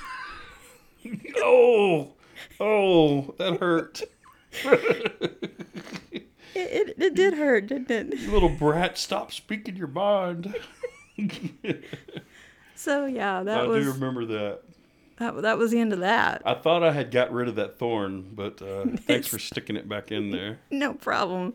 oh, 1.39 2.13
oh, 2.61 3.35
that 3.39 3.59
hurt. 3.59 4.03
it, 4.65 6.15
it, 6.55 6.95
it 6.99 7.15
did 7.15 7.35
hurt, 7.35 7.67
didn't 7.67 7.91
it? 7.91 8.19
You 8.19 8.31
little 8.31 8.49
brat, 8.49 8.97
stop 8.99 9.33
speaking 9.33 9.77
your 9.77 9.89
mind. 9.89 10.55
So, 12.79 13.07
yeah, 13.07 13.43
that 13.43 13.59
I 13.59 13.63
was 13.65 13.85
do 13.85 13.93
remember 13.93 14.25
that. 14.27 14.61
That, 15.19 15.43
that 15.43 15.59
was 15.59 15.71
the 15.71 15.81
end 15.81 15.93
of 15.93 16.01
that. 16.01 16.43
I 16.45 16.55
thought 16.55 16.83
I 16.83 16.93
had 16.93 17.11
got 17.11 17.33
rid 17.33 17.49
of 17.49 17.57
that 17.57 17.79
thorn, 17.79 18.31
but 18.35 18.61
uh, 18.63 18.85
thanks 19.07 19.27
for 19.29 19.39
sticking 19.39 19.77
it 19.77 19.89
back 19.89 20.13
in 20.13 20.31
there. 20.31 20.59
No 20.71 20.95
problem. 20.95 21.55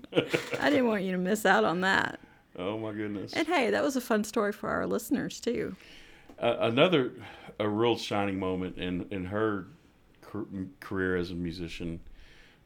I 0.59 0.69
didn't 0.69 0.87
want 0.87 1.03
you 1.03 1.11
to 1.13 1.17
miss 1.17 1.45
out 1.45 1.63
on 1.63 1.81
that. 1.81 2.19
Oh 2.57 2.77
my 2.77 2.91
goodness. 2.91 3.33
And 3.33 3.47
hey, 3.47 3.69
that 3.71 3.81
was 3.81 3.95
a 3.95 4.01
fun 4.01 4.23
story 4.23 4.51
for 4.51 4.69
our 4.69 4.85
listeners, 4.85 5.39
too. 5.39 5.75
Uh, 6.39 6.57
another, 6.59 7.11
a 7.59 7.67
real 7.67 7.97
shining 7.97 8.39
moment 8.39 8.77
in 8.77 9.07
in 9.11 9.25
her 9.25 9.67
career 10.79 11.15
as 11.15 11.31
a 11.31 11.35
musician 11.35 11.99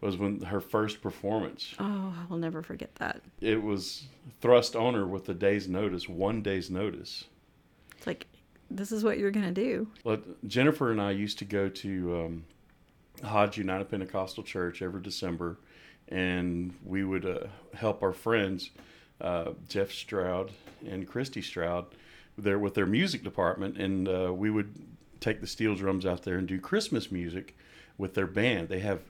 was 0.02 0.18
when 0.18 0.42
her 0.42 0.62
first 0.62 1.02
performance. 1.02 1.74
Oh, 1.80 2.14
I 2.16 2.26
will 2.30 2.38
never 2.38 2.62
forget 2.62 2.94
that. 2.96 3.22
It 3.42 3.62
was 3.62 4.06
thrust 4.42 4.76
on 4.76 4.94
her 4.94 5.06
with 5.08 5.28
a 5.30 5.34
day's 5.34 5.68
notice, 5.68 6.08
one 6.08 6.42
day's 6.42 6.70
notice. 6.70 7.26
It's 7.98 8.06
like, 8.06 8.28
this 8.70 8.92
is 8.92 9.04
what 9.04 9.18
you're 9.18 9.32
going 9.32 9.46
to 9.46 9.52
do. 9.52 9.88
Well, 10.04 10.20
Jennifer 10.46 10.92
and 10.92 11.02
I 11.02 11.12
used 11.12 11.40
to 11.40 11.46
go 11.46 11.70
to 11.70 12.26
um, 12.26 12.46
Hodge 13.24 13.58
United 13.58 13.90
Pentecostal 13.90 14.44
Church 14.44 14.82
every 14.82 15.02
December, 15.02 15.58
and 16.10 16.74
we 16.86 17.04
would 17.04 17.26
uh, 17.26 17.48
help 17.74 18.04
our 18.04 18.14
friends, 18.14 18.72
uh, 19.22 19.52
Jeff 19.68 19.92
Stroud 19.92 20.52
and 20.88 21.08
Christy 21.08 21.42
Stroud, 21.42 21.86
there 22.38 22.60
with 22.60 22.76
their 22.76 22.86
music 22.86 23.24
department, 23.24 23.78
and 23.78 24.08
uh, 24.08 24.32
we 24.34 24.50
would 24.50 24.74
take 25.20 25.42
the 25.42 25.48
steel 25.48 25.76
drums 25.76 26.06
out 26.06 26.24
there 26.24 26.38
and 26.38 26.48
do 26.48 26.60
Christmas 26.60 27.12
music 27.12 27.58
with 27.98 28.14
their 28.14 28.28
band. 28.28 28.70
They 28.70 28.80
have 28.80 29.02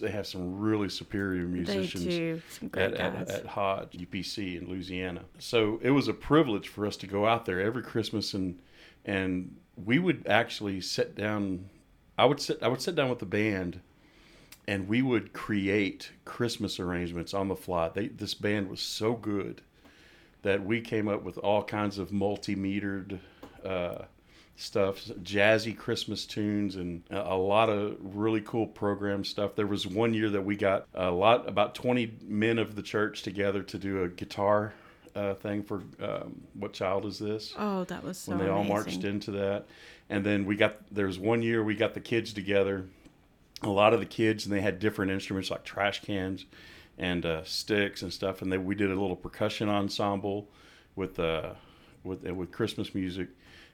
they 0.00 0.10
have 0.10 0.26
some 0.26 0.58
really 0.58 0.88
superior 0.88 1.44
musicians 1.44 2.04
do 2.04 2.42
some 2.50 2.68
great 2.68 2.94
at, 2.94 3.16
at, 3.16 3.28
at 3.28 3.46
Hodge 3.46 3.92
UPC 3.92 4.60
in 4.60 4.68
Louisiana. 4.68 5.24
So 5.38 5.78
it 5.82 5.90
was 5.90 6.08
a 6.08 6.14
privilege 6.14 6.68
for 6.68 6.86
us 6.86 6.96
to 6.98 7.06
go 7.06 7.26
out 7.26 7.44
there 7.44 7.60
every 7.60 7.82
Christmas 7.82 8.34
and 8.34 8.58
and 9.04 9.56
we 9.84 9.98
would 9.98 10.26
actually 10.26 10.80
sit 10.80 11.14
down. 11.14 11.68
I 12.16 12.24
would 12.26 12.40
sit 12.40 12.62
I 12.62 12.68
would 12.68 12.82
sit 12.82 12.94
down 12.94 13.08
with 13.10 13.18
the 13.20 13.26
band, 13.26 13.80
and 14.66 14.88
we 14.88 15.02
would 15.02 15.32
create 15.32 16.12
Christmas 16.24 16.78
arrangements 16.80 17.34
on 17.34 17.48
the 17.48 17.56
fly. 17.56 17.88
They, 17.88 18.08
this 18.08 18.34
band 18.34 18.68
was 18.68 18.80
so 18.80 19.14
good 19.14 19.62
that 20.42 20.64
we 20.64 20.80
came 20.80 21.08
up 21.08 21.22
with 21.22 21.38
all 21.38 21.64
kinds 21.64 21.98
of 21.98 22.12
multi-metered. 22.12 23.18
Uh, 23.64 24.04
stuff, 24.58 25.04
jazzy 25.22 25.76
Christmas 25.76 26.26
tunes, 26.26 26.74
and 26.74 27.04
a 27.10 27.36
lot 27.36 27.70
of 27.70 27.96
really 28.00 28.40
cool 28.40 28.66
program 28.66 29.24
stuff. 29.24 29.54
There 29.54 29.68
was 29.68 29.86
one 29.86 30.12
year 30.12 30.28
that 30.30 30.42
we 30.42 30.56
got 30.56 30.86
a 30.94 31.10
lot, 31.12 31.48
about 31.48 31.76
20 31.76 32.18
men 32.26 32.58
of 32.58 32.74
the 32.74 32.82
church 32.82 33.22
together 33.22 33.62
to 33.62 33.78
do 33.78 34.02
a 34.02 34.08
guitar 34.08 34.74
uh, 35.14 35.34
thing 35.34 35.62
for 35.62 35.82
um, 36.02 36.42
What 36.54 36.72
Child 36.72 37.06
Is 37.06 37.20
This? 37.20 37.54
oh, 37.56 37.84
that 37.84 38.02
was 38.02 38.18
so 38.18 38.32
when 38.32 38.40
they 38.40 38.48
all 38.48 38.60
amazing. 38.62 38.74
marched 38.74 39.04
into 39.04 39.30
that. 39.30 39.66
And 40.10 40.26
then 40.26 40.44
we 40.44 40.56
got, 40.56 40.76
there's 40.90 41.20
one 41.20 41.40
year 41.40 41.62
we 41.62 41.76
got 41.76 41.94
the 41.94 42.00
kids 42.00 42.32
together, 42.32 42.84
a 43.62 43.70
lot 43.70 43.94
of 43.94 44.00
the 44.00 44.06
kids, 44.06 44.44
and 44.44 44.52
they 44.52 44.60
had 44.60 44.80
different 44.80 45.12
instruments 45.12 45.52
like 45.52 45.64
trash 45.64 46.02
cans 46.02 46.46
and 46.98 47.24
uh, 47.24 47.44
sticks 47.44 48.02
and 48.02 48.12
stuff. 48.12 48.42
And 48.42 48.52
then 48.52 48.64
we 48.64 48.74
did 48.74 48.90
a 48.90 49.00
little 49.00 49.16
percussion 49.16 49.68
ensemble 49.68 50.48
with, 50.96 51.20
uh, 51.20 51.52
with, 52.02 52.28
uh, 52.28 52.34
with 52.34 52.50
Christmas 52.50 52.92
music. 52.92 53.28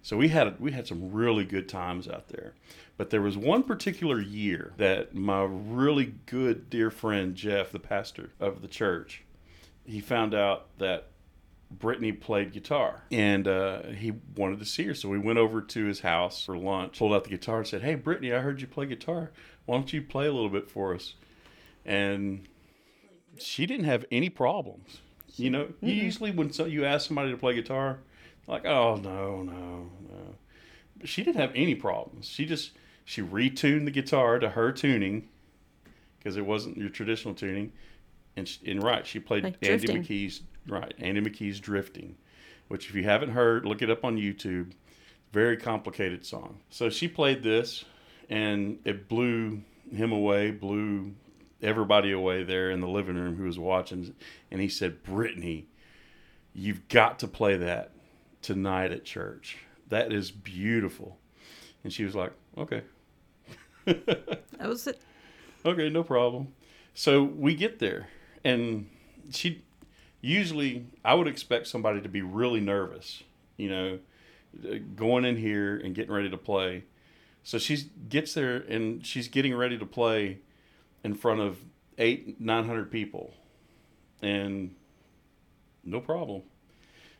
So 0.05 0.19
we 0.19 0.29
had 0.29 0.61
we 0.61 0.73
had 0.73 0.87
some 0.87 1.11
really 1.13 1.47
good 1.47 1.67
times 1.67 2.07
out 2.07 2.29
there, 2.29 2.53
but 2.99 3.09
there 3.09 3.23
was 3.23 3.39
one 3.39 3.63
particular 3.63 4.21
year 4.21 4.75
that 4.77 5.15
my 5.15 5.45
really 5.45 6.15
good 6.27 6.69
dear 6.69 6.91
friend 6.91 7.35
Jeff, 7.35 7.73
the 7.73 7.79
pastor 7.79 8.29
of 8.39 8.61
the 8.61 8.69
church, 8.69 9.25
he 9.87 10.01
found 10.01 10.35
out 10.35 10.67
that 10.77 11.07
Brittany 11.71 12.13
played 12.13 12.53
guitar 12.53 13.05
and 13.11 13.49
uh, 13.49 13.85
he 13.85 14.13
wanted 14.37 14.59
to 14.59 14.67
see 14.67 14.85
her. 14.85 14.93
So 14.93 15.09
we 15.09 15.19
went 15.19 15.39
over 15.39 15.63
to 15.63 15.85
his 15.87 16.01
house 16.01 16.45
for 16.45 16.59
lunch, 16.59 16.99
pulled 16.99 17.15
out 17.15 17.25
the 17.25 17.31
guitar 17.31 17.57
and 17.57 17.67
said, 17.67 17.81
Hey, 17.81 17.95
Brittany, 17.95 18.31
I 18.31 18.41
heard 18.41 18.61
you 18.61 18.67
play 18.67 18.85
guitar. 18.85 19.31
Why 19.65 19.77
don't 19.79 19.91
you 19.91 20.03
play 20.03 20.27
a 20.27 20.33
little 20.33 20.51
bit 20.51 20.71
for 20.71 20.95
us? 20.95 21.15
And 21.87 22.47
she 23.39 23.65
didn't 23.65 23.87
have 23.87 24.05
any 24.13 24.29
problems. 24.29 25.01
You 25.37 25.49
know, 25.49 25.73
you 25.81 25.95
usually 25.95 26.31
when 26.31 26.53
so, 26.53 26.67
you 26.67 26.85
ask 26.85 27.07
somebody 27.09 27.31
to 27.31 27.39
play 27.39 27.55
guitar, 27.55 28.01
like, 28.47 28.65
oh, 28.65 28.97
no, 28.97 29.43
no, 29.43 29.91
no. 30.09 30.35
But 30.99 31.09
she 31.09 31.23
didn't 31.23 31.41
have 31.41 31.53
any 31.55 31.75
problems. 31.75 32.27
She 32.27 32.45
just, 32.45 32.73
she 33.05 33.23
retuned 33.23 33.85
the 33.85 33.91
guitar 33.91 34.39
to 34.39 34.51
her 34.51 34.73
tuning 34.73 35.29
because 36.19 36.37
it 36.37 36.47
wasn't 36.47 36.77
your 36.77 36.89
traditional 36.89 37.35
tuning. 37.35 37.73
And, 38.37 38.49
she, 38.49 38.71
and 38.71 38.83
right, 38.83 39.07
she 39.07 39.21
played 39.21 39.45
Like 39.45 39.57
Andy 39.63 39.87
drifting. 39.87 40.03
McKee's 40.03 40.41
right, 40.67 40.95
Andy 40.99 41.21
McKee's 41.21 41.61
"Drifting," 41.61 42.17
which 42.69 42.89
if 42.89 42.95
you 42.95 43.05
haven't 43.05 43.31
heard, 43.31 43.65
look 43.65 43.83
it 43.83 43.91
up 43.91 44.05
on 44.05 44.17
YouTube. 44.17 44.73
Very 45.33 45.57
complicated 45.57 46.25
song. 46.25 46.61
So 46.71 46.91
she 46.91 47.07
played 47.07 47.43
this, 47.43 47.85
and 48.29 48.79
it 48.85 49.09
blew 49.09 49.63
him 49.93 50.13
away, 50.13 50.51
blew 50.51 51.15
everybody 51.63 52.13
away 52.13 52.43
there 52.43 52.71
in 52.71 52.81
the 52.81 52.89
living 52.89 53.17
room 53.17 53.37
who 53.37 53.45
was 53.45 53.59
watching. 53.59 54.15
And 54.51 54.61
he 54.61 54.69
said, 54.69 55.03
"Brittany, 55.03 55.67
you've 56.53 56.89
got 56.89 57.21
to 57.21 57.29
play 57.29 57.57
that 57.57 57.93
tonight 58.45 58.93
at 58.93 59.05
church. 59.05 59.59
That 59.89 60.13
is 60.13 60.31
beautiful." 60.31 61.19
And 61.83 61.93
she 61.93 62.05
was 62.05 62.15
like, 62.15 62.33
"Okay." 62.57 62.83
That 63.87 64.69
was 64.69 64.87
it. 64.87 65.01
okay, 65.67 65.91
no 65.91 66.03
problem. 66.03 66.55
So 66.95 67.23
we 67.23 67.55
get 67.55 67.81
there, 67.81 68.09
and 68.45 68.89
she 69.31 69.63
usually 70.21 70.87
I 71.05 71.15
would 71.15 71.29
expect 71.29 71.67
somebody 71.67 72.01
to 72.01 72.09
be 72.09 72.23
really 72.23 72.61
nervous, 72.61 73.23
you 73.57 73.69
know, 73.69 73.99
going 74.97 75.25
in 75.25 75.37
here 75.37 75.77
and 75.77 75.95
getting 75.95 76.13
ready 76.13 76.31
to 76.31 76.39
play. 76.39 76.85
So 77.43 77.59
she 77.59 77.91
gets 78.09 78.33
there 78.33 78.57
and 78.57 79.05
she's 79.05 79.29
getting 79.29 79.55
ready 79.55 79.77
to 79.77 79.85
play 79.85 80.39
in 81.03 81.15
front 81.15 81.41
of 81.41 81.59
eight, 81.99 82.41
nine 82.41 82.65
hundred 82.65 82.91
people, 82.91 83.35
and 84.23 84.75
no 85.85 86.01
problem. 86.01 86.43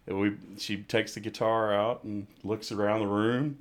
We 0.07 0.37
she 0.59 0.79
takes 0.79 1.15
the 1.15 1.21
guitar 1.21 1.73
out 1.75 2.05
and 2.05 2.27
looks 2.43 2.71
around 2.71 3.01
the 3.01 3.07
room, 3.07 3.59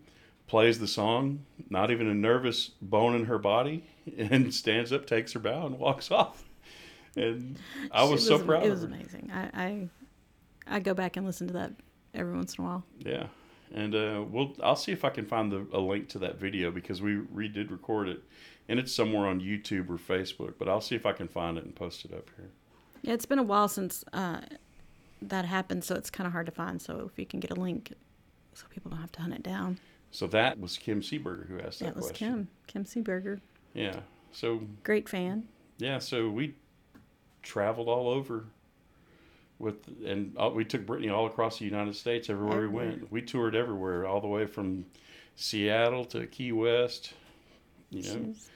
plays 0.48 0.80
the 0.80 0.88
song, 0.88 1.46
not 1.70 1.90
even 1.90 2.08
a 2.08 2.14
nervous 2.14 2.72
bone 2.82 3.16
in 3.16 3.26
her 3.26 3.38
body, 3.38 3.86
and 4.18 4.54
stands 4.54 4.92
up, 4.92 5.06
takes 5.06 5.34
her 5.34 5.40
bow, 5.40 5.66
and 5.66 5.80
walks 5.80 6.12
off. 6.12 6.44
And 7.16 7.58
I 7.92 8.06
It 8.06 8.12
was 8.12 8.28
so 8.28 8.40
proud 8.40 8.66
It 8.66 8.70
was 8.70 8.84
amazing. 8.84 9.32
I, 9.34 9.50
I 9.54 9.90
I 10.68 10.80
go 10.80 10.94
back 10.94 11.18
and 11.18 11.26
listen 11.26 11.48
to 11.48 11.54
that 11.54 11.72
every 12.14 12.36
once 12.36 12.56
in 12.56 12.64
a 12.64 12.68
while. 12.68 12.84
Yeah, 13.00 13.28
and 13.74 13.96
uh, 13.96 14.24
we'll 14.28 14.56
I'll 14.62 14.76
see 14.76 14.92
if 14.92 15.06
I 15.06 15.10
can 15.10 15.26
find 15.26 15.52
the, 15.52 15.66
a 15.72 15.80
link 15.80 16.10
to 16.10 16.20
that 16.20 16.40
video 16.40 16.72
because 16.72 17.02
we 17.02 17.20
we 17.20 17.48
did 17.48 17.72
record 17.72 18.10
it, 18.10 18.22
and 18.68 18.80
it's 18.80 18.94
somewhere 18.94 19.28
on 19.28 19.40
YouTube 19.40 19.90
or 19.90 19.98
Facebook. 19.98 20.56
But 20.60 20.68
I'll 20.68 20.82
see 20.82 20.96
if 20.96 21.06
I 21.06 21.14
can 21.14 21.28
find 21.28 21.58
it 21.58 21.64
and 21.64 21.76
post 21.76 22.04
it 22.04 22.14
up 22.14 22.30
here. 22.36 22.50
Yeah, 23.02 23.14
it's 23.14 23.26
been 23.26 23.40
a 23.40 23.44
while 23.44 23.68
since 23.68 24.04
uh, 24.14 24.42
that 25.30 25.46
happened, 25.46 25.84
so 25.84 25.96
it's 25.96 26.10
kind 26.10 26.28
of 26.28 26.34
hard 26.34 26.46
to 26.46 26.52
find. 26.52 26.82
So 26.82 27.10
if 27.12 27.20
you 27.20 27.26
can 27.26 27.40
get 27.40 27.52
a 27.52 27.56
link, 27.56 27.94
so 28.54 28.66
people 28.70 28.92
don't 28.92 29.00
have 29.02 29.12
to 29.14 29.22
hunt 29.22 29.34
it 29.34 29.44
down. 29.44 29.80
So 30.12 30.28
that 30.28 30.60
was 30.60 30.78
Kim 30.78 31.02
Seeberger 31.02 31.48
who 31.48 31.60
asked 31.60 31.80
that, 31.80 31.86
question 31.86 31.86
That 31.86 31.96
was 31.96 32.06
question. 32.08 32.48
Kim, 32.68 32.84
Kim 32.86 33.04
Seeberger, 33.04 33.40
Yeah. 33.74 34.00
So 34.32 34.62
great 34.84 35.08
fan. 35.08 35.48
yeah, 35.78 36.00
so 36.00 36.30
we 36.30 36.56
traveled 37.44 37.88
all 37.88 38.10
over 38.10 38.46
with, 39.60 39.88
and 40.06 40.36
we 40.54 40.66
took 40.66 40.86
Brittany 40.86 41.10
all 41.10 41.26
across 41.28 41.60
the 41.60 41.66
United 41.66 41.96
States 41.96 42.30
everywhere 42.30 42.62
we 42.62 42.68
went. 42.68 43.12
We 43.12 43.22
toured 43.22 43.56
everywhere, 43.56 44.06
all 44.08 44.22
the 44.22 44.28
way 44.28 44.46
from 44.46 44.86
Seattle 45.36 46.06
to 46.06 46.26
Key 46.28 46.52
West. 46.52 47.14
You 47.90 48.02
know. 48.02 48.34
She's 48.34 48.50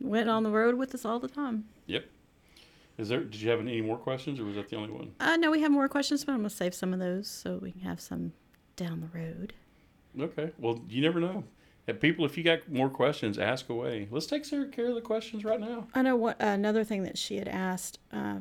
went 0.00 0.28
on 0.28 0.42
the 0.42 0.50
road 0.50 0.76
with 0.76 0.94
us 0.94 1.04
all 1.04 1.18
the 1.18 1.28
time. 1.28 1.64
Yep. 1.86 2.04
Is 2.96 3.08
there? 3.08 3.20
Did 3.20 3.40
you 3.40 3.50
have 3.50 3.60
any 3.60 3.80
more 3.80 3.98
questions, 3.98 4.38
or 4.38 4.44
was 4.44 4.54
that 4.56 4.68
the 4.68 4.76
only 4.76 4.92
one? 4.92 5.12
I 5.18 5.36
know 5.36 5.50
we 5.50 5.62
have 5.62 5.72
more 5.72 5.88
questions, 5.88 6.24
but 6.24 6.32
I'm 6.32 6.38
gonna 6.38 6.50
save 6.50 6.74
some 6.74 6.92
of 6.92 7.00
those 7.00 7.26
so 7.28 7.58
we 7.60 7.72
can 7.72 7.80
have 7.80 8.00
some 8.00 8.32
down 8.76 9.00
the 9.00 9.18
road. 9.18 9.52
Okay. 10.20 10.52
Well, 10.58 10.80
you 10.88 11.02
never 11.02 11.20
know. 11.20 11.44
And 11.86 12.00
people, 12.00 12.24
if 12.24 12.38
you 12.38 12.44
got 12.44 12.70
more 12.70 12.88
questions, 12.88 13.38
ask 13.38 13.68
away. 13.68 14.08
Let's 14.10 14.26
take 14.26 14.48
care 14.48 14.88
of 14.88 14.94
the 14.94 15.02
questions 15.02 15.44
right 15.44 15.60
now. 15.60 15.86
I 15.94 16.02
know 16.02 16.16
what 16.16 16.40
another 16.40 16.82
thing 16.84 17.02
that 17.02 17.18
she 17.18 17.36
had 17.36 17.48
asked 17.48 17.98
uh, 18.10 18.38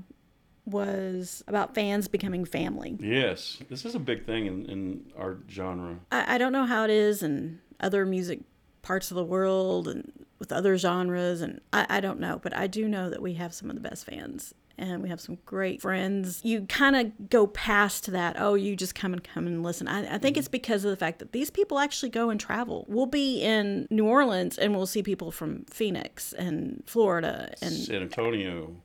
was 0.66 1.44
about 1.48 1.76
fans 1.76 2.08
becoming 2.08 2.46
family. 2.46 2.98
Yes, 3.02 3.58
this 3.70 3.84
is 3.86 3.96
a 3.96 4.00
big 4.00 4.26
thing 4.26 4.46
in, 4.46 4.66
in 4.68 5.12
our 5.18 5.40
genre. 5.50 6.00
I, 6.12 6.36
I 6.36 6.38
don't 6.38 6.54
know 6.54 6.66
how 6.66 6.86
it 6.86 6.90
is 6.90 7.22
in 7.22 7.60
other 7.82 8.06
music 8.06 8.42
parts 8.82 9.12
of 9.12 9.16
the 9.16 9.24
world 9.24 9.88
and 9.88 10.26
with 10.44 10.52
other 10.52 10.78
genres, 10.78 11.42
and 11.42 11.62
I, 11.72 11.86
I 11.90 12.00
don't 12.02 12.20
know, 12.20 12.38
but 12.44 12.54
I 12.54 12.68
do 12.68 12.90
know 12.90 13.10
that 13.10 13.22
we 13.22 13.36
have 13.36 13.54
some 13.54 13.70
of 13.70 13.76
the 13.76 13.82
best 13.82 14.06
fans. 14.06 14.54
And 14.76 15.02
we 15.02 15.10
have 15.10 15.22
some 15.22 15.38
great 15.46 15.82
friends. 15.82 16.42
You 16.44 16.64
kind 16.64 16.96
of 16.96 17.30
go 17.30 17.46
past 17.46 18.12
that. 18.12 18.36
Oh, 18.40 18.56
you 18.56 18.76
just 18.76 18.96
come 18.96 19.14
and 19.14 19.24
come 19.24 19.46
and 19.46 19.62
listen. 19.62 19.88
I, 19.88 20.16
I 20.16 20.18
think 20.18 20.34
mm-hmm. 20.34 20.40
it's 20.40 20.48
because 20.48 20.84
of 20.84 20.90
the 20.90 20.98
fact 20.98 21.20
that 21.20 21.32
these 21.32 21.52
people 21.52 21.78
actually 21.78 22.10
go 22.10 22.32
and 22.32 22.40
travel. 22.40 22.84
We'll 22.90 23.06
be 23.06 23.40
in 23.40 23.88
New 23.92 24.08
Orleans 24.08 24.58
and 24.58 24.76
we'll 24.76 24.88
see 24.88 25.04
people 25.04 25.32
from 25.32 25.66
Phoenix 25.66 26.34
and 26.34 26.84
Florida 26.88 27.54
and 27.62 27.72
San 27.72 28.02
Antonio. 28.02 28.76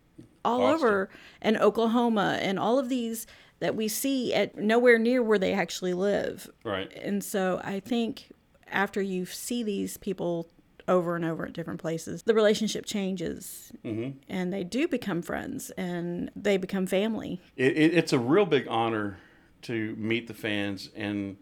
all 0.45 0.67
over 0.67 1.09
and 1.41 1.57
Oklahoma 1.57 2.39
and 2.43 2.59
all 2.59 2.79
of 2.79 2.91
these 2.91 3.27
that 3.61 3.75
we 3.75 3.89
see 3.89 4.35
at 4.35 4.57
nowhere 4.59 4.99
near 4.99 5.23
where 5.23 5.39
they 5.39 5.55
actually 5.55 5.95
live. 5.95 6.51
Right. 6.65 6.93
And 7.03 7.25
so 7.25 7.63
I 7.65 7.81
think 7.81 8.31
after 8.71 9.01
you 9.01 9.25
see 9.25 9.63
these 9.63 9.97
people 9.97 10.51
over 10.89 11.15
and 11.15 11.25
over 11.25 11.47
at 11.47 11.53
different 11.53 11.81
places, 11.81 12.23
the 12.25 12.35
relationship 12.35 12.87
changes 12.87 13.73
hmm 13.83 14.11
and 14.29 14.53
they 14.53 14.65
do 14.65 14.89
become 14.89 15.23
friends 15.23 15.71
and 15.71 16.31
they 16.35 16.57
become 16.57 16.87
family. 16.87 17.41
It, 17.57 17.77
it, 17.77 17.95
it's 17.95 18.13
a 18.13 18.19
real 18.19 18.47
big 18.47 18.67
honor 18.69 19.19
to 19.63 19.95
meet 19.97 20.27
the 20.27 20.35
fans 20.35 20.91
and 20.97 21.37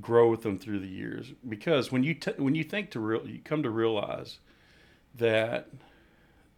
grow 0.00 0.28
with 0.30 0.42
them 0.42 0.58
through 0.58 0.78
the 0.80 0.88
years 0.88 1.32
because 1.48 1.90
when 1.90 2.02
you 2.02 2.14
t- 2.14 2.32
when 2.36 2.54
you 2.54 2.64
think 2.64 2.90
to 2.90 3.00
real 3.00 3.26
you 3.26 3.40
come 3.44 3.62
to 3.62 3.70
realize 3.70 4.38
that 5.14 5.68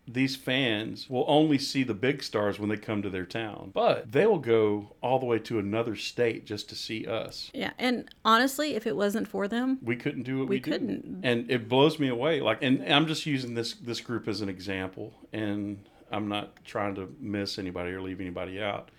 these 0.09 0.35
fans 0.37 1.09
will 1.11 1.25
only 1.29 1.59
see 1.59 1.83
the 1.83 1.95
big 1.95 2.23
stars 2.23 2.59
when 2.59 2.69
they 2.69 2.77
come 2.77 3.03
to 3.03 3.11
their 3.11 3.27
town 3.27 3.71
but 3.75 4.11
they 4.11 4.27
will 4.27 4.39
go 4.39 4.95
all 5.03 5.19
the 5.19 5.27
way 5.27 5.39
to 5.39 5.59
another 5.59 5.95
state 5.95 6.47
just 6.47 6.69
to 6.69 6.75
see 6.75 7.07
us 7.07 7.51
Yeah. 7.53 7.73
And 7.79 8.09
honestly, 8.25 8.75
if 8.75 8.87
it 8.87 8.97
wasn't 8.97 9.29
for 9.29 9.47
them, 9.49 9.79
we 9.83 9.97
couldn't 9.97 10.23
do 10.23 10.39
what 10.39 10.49
we, 10.49 10.57
we 10.57 10.61
couldn't. 10.61 11.21
and 11.23 11.51
it 11.51 11.69
blows 11.69 11.99
me 11.99 12.09
away 12.09 12.41
like 12.41 12.63
and 12.63 12.83
i'm 12.93 13.07
just 13.07 13.27
using 13.27 13.55
this 13.55 13.75
this 13.75 14.01
group 14.01 14.27
as 14.29 14.41
an 14.41 14.49
example 14.49 15.13
and 15.33 15.85
i'm 16.11 16.29
not 16.29 16.65
trying 16.65 16.95
to 16.95 17.15
miss 17.21 17.59
anybody 17.59 17.91
or 17.91 18.01
leave 18.01 18.21
anybody 18.21 18.61
out 18.63 18.91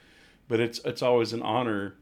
but 0.48 0.60
it's 0.60 0.80
it's 0.86 1.02
always 1.02 1.34
an 1.34 1.42
honor 1.42 1.96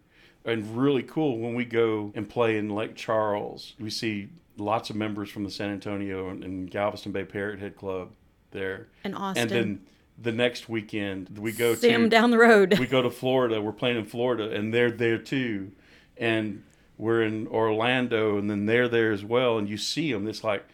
and 0.46 0.78
really 0.78 1.04
cool 1.04 1.38
when 1.40 1.54
we 1.56 1.66
go 1.66 2.12
and 2.16 2.30
play 2.30 2.58
in 2.58 2.70
lake 2.70 2.96
charles 2.96 3.74
we 3.80 3.90
see 3.90 4.30
lots 4.58 4.90
of 4.90 4.96
members 4.96 5.30
from 5.30 5.44
the 5.44 5.52
san 5.52 5.70
antonio 5.70 6.30
and, 6.30 6.44
and 6.44 6.70
galveston 6.72 7.12
bay 7.12 7.24
parrot 7.24 7.60
head 7.60 7.76
club 7.76 8.12
there. 8.58 8.88
In 9.04 9.14
Austin. 9.14 9.42
And 9.44 9.52
then 9.52 9.82
the 10.20 10.32
next 10.32 10.68
weekend 10.68 11.38
we 11.38 11.52
go 11.52 11.76
See 11.76 11.92
to 11.92 12.10
down 12.10 12.32
the 12.32 12.38
road. 12.38 12.78
we 12.80 12.88
go 12.88 13.02
to 13.02 13.10
Florida. 13.12 13.62
We're 13.62 13.72
playing 13.72 13.98
in 13.98 14.06
Florida, 14.06 14.50
and 14.50 14.74
they're 14.74 14.92
there 14.92 15.18
too. 15.20 15.72
And 16.18 16.64
we're 16.98 17.22
in 17.22 17.48
Orlando, 17.48 18.38
and 18.38 18.50
then 18.50 18.66
they're 18.66 18.88
there 18.88 19.12
as 19.12 19.24
well. 19.24 19.58
And 19.60 19.70
you 19.70 19.78
see 19.78 20.12
them. 20.12 20.28
It's 20.28 20.44
like, 20.44 20.66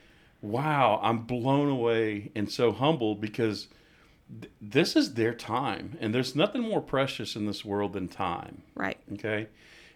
wow, 0.41 0.99
I'm 1.03 1.19
blown 1.19 1.69
away 1.69 2.31
and 2.35 2.49
so 2.49 2.71
humbled 2.71 3.19
because 3.19 3.67
th- 4.41 4.51
this 4.61 4.95
is 4.95 5.13
their 5.15 5.33
time, 5.33 5.97
and 5.99 6.13
there's 6.15 6.35
nothing 6.35 6.61
more 6.61 6.81
precious 6.81 7.35
in 7.35 7.45
this 7.45 7.65
world 7.65 7.93
than 7.93 8.07
time. 8.07 8.61
right. 8.75 8.97
Okay, 9.13 9.47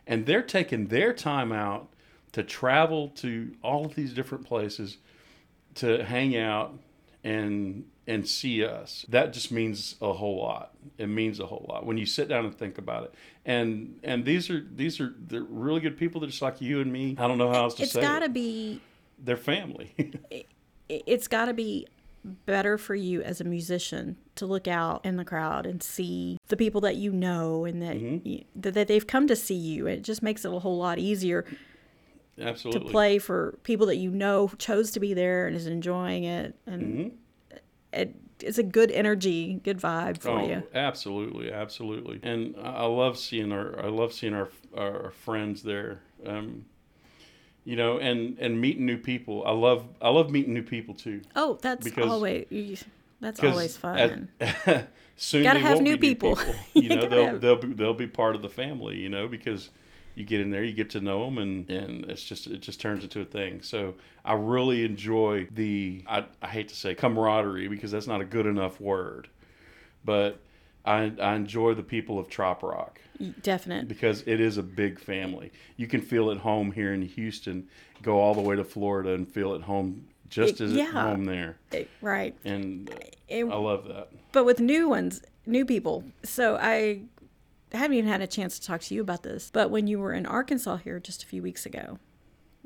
and 0.06 0.26
they're 0.26 0.42
taking 0.42 0.88
their 0.88 1.14
time 1.14 1.52
out 1.54 1.88
to 2.34 2.44
travel 2.44 3.08
to 3.10 3.56
all 3.64 3.86
of 3.86 3.96
these 3.96 4.14
different 4.14 4.46
places 4.46 4.98
to 5.76 6.04
hang 6.04 6.36
out 6.36 6.74
and 7.28 7.84
and 8.08 8.26
see 8.26 8.64
us. 8.64 9.06
That 9.10 9.34
just 9.34 9.52
means 9.52 9.96
a 10.02 10.14
whole 10.14 10.38
lot. 10.38 10.74
It 10.98 11.08
means 11.08 11.42
a 11.42 11.46
whole 11.46 11.66
lot 11.68 11.86
when 11.86 11.98
you 11.98 12.06
sit 12.06 12.30
down 12.30 12.46
and 12.46 12.56
think 12.58 12.78
about 12.78 13.04
it. 13.04 13.14
And 13.46 14.00
and 14.02 14.24
these 14.24 14.50
are 14.50 14.66
these 14.74 15.02
are 15.02 15.14
they're 15.20 15.44
really 15.44 15.82
good 15.82 15.98
people. 15.98 16.22
They're 16.22 16.30
just 16.30 16.42
like 16.42 16.62
you 16.62 16.80
and 16.80 16.92
me. 16.92 17.16
I 17.20 17.28
don't 17.28 17.38
know 17.38 17.52
how 17.52 17.64
else 17.64 17.74
to 17.76 17.84
It's 17.84 17.92
say 17.92 18.00
It's 18.00 18.08
got 18.08 18.20
to 18.20 18.30
be 18.30 18.80
They're 19.20 19.36
family. 19.36 19.94
it's 20.90 21.28
got 21.28 21.46
to 21.46 21.54
be 21.54 21.88
better 22.46 22.78
for 22.78 22.96
you 22.96 23.22
as 23.22 23.40
a 23.40 23.44
musician 23.44 24.18
to 24.36 24.46
look 24.46 24.68
out 24.68 25.06
in 25.06 25.16
the 25.18 25.24
crowd 25.26 25.66
and 25.66 25.82
see 25.82 26.38
the 26.48 26.58
people 26.58 26.82
that 26.82 26.96
you 26.96 27.12
know 27.12 27.66
and 27.66 27.82
that 27.82 27.96
Mm-hmm. 27.96 28.28
you, 28.28 28.44
that, 28.56 28.74
that 28.74 28.88
they've 28.88 29.08
come 29.08 29.28
to 29.28 29.36
see 29.36 29.56
you. 29.56 29.88
It 29.88 30.02
just 30.02 30.22
makes 30.24 30.44
it 30.46 30.52
a 30.54 30.60
whole 30.60 30.78
lot 30.78 30.98
easier 30.98 31.46
to 32.38 32.80
play 32.80 33.18
for 33.20 33.58
people 33.64 33.88
that 33.88 33.96
you 33.98 34.12
know 34.12 34.50
chose 34.58 34.92
to 34.92 35.00
be 35.00 35.14
there 35.14 35.48
and 35.48 35.56
is 35.56 35.68
enjoying 35.68 36.24
it 36.24 36.56
and 36.66 36.82
Mm-hmm. 36.82 37.58
it, 37.94 38.16
it's 38.40 38.60
a 38.60 38.64
good 38.64 38.92
energy, 38.92 39.60
good 39.64 39.80
vibe 39.80 40.20
for 40.22 40.30
Oh, 40.30 40.48
you. 40.48 40.62
absolutely, 40.76 41.52
absolutely. 41.52 42.20
And 42.22 42.54
I 42.62 42.86
love 42.86 43.18
seeing 43.18 43.52
our 43.52 43.84
I 43.84 43.88
love 43.88 44.14
seeing 44.14 44.36
our 44.36 44.50
our 44.78 45.10
friends 45.10 45.64
there. 45.64 46.02
Um, 46.26 46.66
you 47.66 47.76
know, 47.76 47.98
and 47.98 48.38
and 48.38 48.62
meeting 48.62 48.86
new 48.86 48.98
people. 49.00 49.44
I 49.46 49.52
love 49.52 49.88
I 50.02 50.10
love 50.10 50.30
meeting 50.30 50.54
new 50.54 50.62
people 50.62 50.94
too. 50.94 51.22
Oh, 51.36 51.58
that's 51.64 51.84
Because- 51.84 52.10
always 52.12 52.86
that's 53.20 53.44
always 53.44 53.76
fun. 53.76 54.30
at- 54.40 54.90
soon 55.16 55.42
Gotta 55.42 55.60
have 55.60 55.82
new 55.82 55.98
be 55.98 56.10
people. 56.10 56.38
You 56.76 56.84
You 56.84 56.90
know, 56.90 57.08
they'll 57.08 57.26
have- 57.26 57.42
they'll 57.42 57.56
be, 57.56 57.74
they'll 57.74 57.94
be 57.96 58.06
part 58.08 58.36
of 58.36 58.44
the 58.44 58.50
family. 58.50 58.98
You 58.98 59.10
know, 59.10 59.28
because 59.28 59.72
you 60.18 60.26
get 60.26 60.42
in 60.42 60.50
there, 60.50 60.64
you 60.64 60.74
get 60.74 60.90
to 60.92 61.00
know 61.00 61.24
them, 61.26 61.38
and 61.38 61.70
and 61.70 62.06
it's 62.06 62.24
just 62.24 62.48
it 62.48 62.60
just 62.62 62.82
turns 62.82 63.04
into 63.04 63.22
a 63.22 63.26
thing. 63.26 63.62
So 63.62 63.94
I 64.26 64.34
really 64.34 64.84
enjoy 64.84 65.48
the 65.54 66.04
I, 66.08 66.26
I 66.42 66.48
hate 66.48 66.70
to 66.70 66.76
say 66.76 66.96
camaraderie 66.96 67.68
because 67.68 67.92
that's 67.92 68.08
not 68.08 68.20
a 68.22 68.26
good 68.26 68.46
enough 68.48 68.82
word, 68.82 69.28
but 70.04 70.40
I 70.86 71.12
I 71.22 71.36
enjoy 71.36 71.74
the 71.76 71.84
people 71.84 72.18
of 72.18 72.30
Trop 72.30 72.64
Rock 72.64 73.00
Definite. 73.44 73.88
because 73.88 74.24
it 74.26 74.40
is 74.42 74.58
a 74.58 74.64
big 74.64 75.00
family. 75.00 75.52
You 75.76 75.88
can 75.88 76.02
feel 76.02 76.32
at 76.32 76.38
home 76.38 76.72
here 76.72 76.94
in 76.94 77.02
Houston, 77.04 77.68
go 78.02 78.20
all 78.20 78.34
the 78.34 78.42
way 78.42 78.56
to 78.56 78.64
Florida 78.64 79.14
and 79.14 79.28
feel 79.32 79.54
at 79.54 79.62
home 79.62 80.08
just 80.30 80.60
It- 80.60 80.66
as 80.66 80.74
yeah. 80.74 80.86
at 80.86 80.90
home 80.94 81.26
there, 81.26 81.58
It- 81.72 81.90
right. 82.02 82.36
and 82.44 82.90
It- 83.30 83.44
I 83.46 83.56
love 83.56 83.88
that. 83.88 84.10
but 84.32 84.46
with 84.46 84.60
new 84.60 84.90
ones, 84.90 85.22
new 85.46 85.64
people. 85.66 86.04
So 86.24 86.58
I 86.60 87.02
haven't 87.74 87.98
even 87.98 88.10
had 88.10 88.22
a 88.22 88.28
chance 88.28 88.60
to 88.60 88.66
talk 88.66 88.82
to 88.82 88.96
you 88.96 89.02
about 89.02 89.24
this. 89.24 89.52
But 89.52 89.70
when 89.70 89.88
you 89.88 90.00
were 90.00 90.14
in 90.14 90.26
Arkansas 90.26 90.78
here 90.78 91.00
just 91.00 91.24
a 91.24 91.26
few 91.26 91.42
weeks 91.42 91.66
ago, 91.66 92.00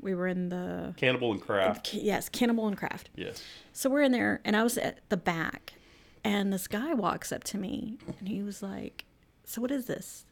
we 0.00 0.14
were 0.14 0.26
in 0.26 0.48
the 0.48 0.94
Cannibal 0.96 1.32
and 1.32 1.40
Craft. 1.40 1.94
yes, 1.94 2.28
Cannibal 2.28 2.66
and 2.66 2.76
Craft. 2.76 3.10
Yes. 3.16 3.42
So 3.72 3.90
we're 3.90 4.02
in 4.02 4.12
there, 4.12 4.40
and 4.44 4.56
I 4.56 4.62
was 4.62 4.78
at 4.78 5.00
the 5.08 5.16
back, 5.16 5.74
and 6.24 6.52
this 6.52 6.68
guy 6.68 6.94
walks 6.94 7.32
up 7.32 7.44
to 7.44 7.58
me, 7.58 7.98
and 8.18 8.28
he 8.28 8.42
was 8.42 8.62
like, 8.62 9.04
"So 9.44 9.60
what 9.60 9.70
is 9.70 9.86
this?" 9.86 10.24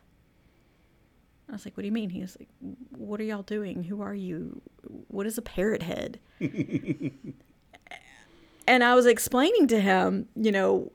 I 1.49 1.53
was 1.53 1.65
like, 1.65 1.77
"What 1.77 1.83
do 1.83 1.87
you 1.87 1.93
mean?" 1.93 2.11
He 2.11 2.21
was 2.21 2.37
like, 2.39 2.49
"What 2.91 3.21
are 3.21 3.25
y'all 3.25 3.43
doing? 3.43 3.85
Who 3.85 4.03
are 4.03 4.15
you? 4.15 4.63
What 5.09 5.27
is 5.27 5.39
a 5.39 5.43
parrot 5.43 5.83
head?" 5.83 6.21
and 6.41 7.33
I 8.85 8.95
was 8.95 9.07
explaining 9.07 9.67
to 9.69 9.81
him, 9.81 10.29
you 10.37 10.53
know, 10.53 10.93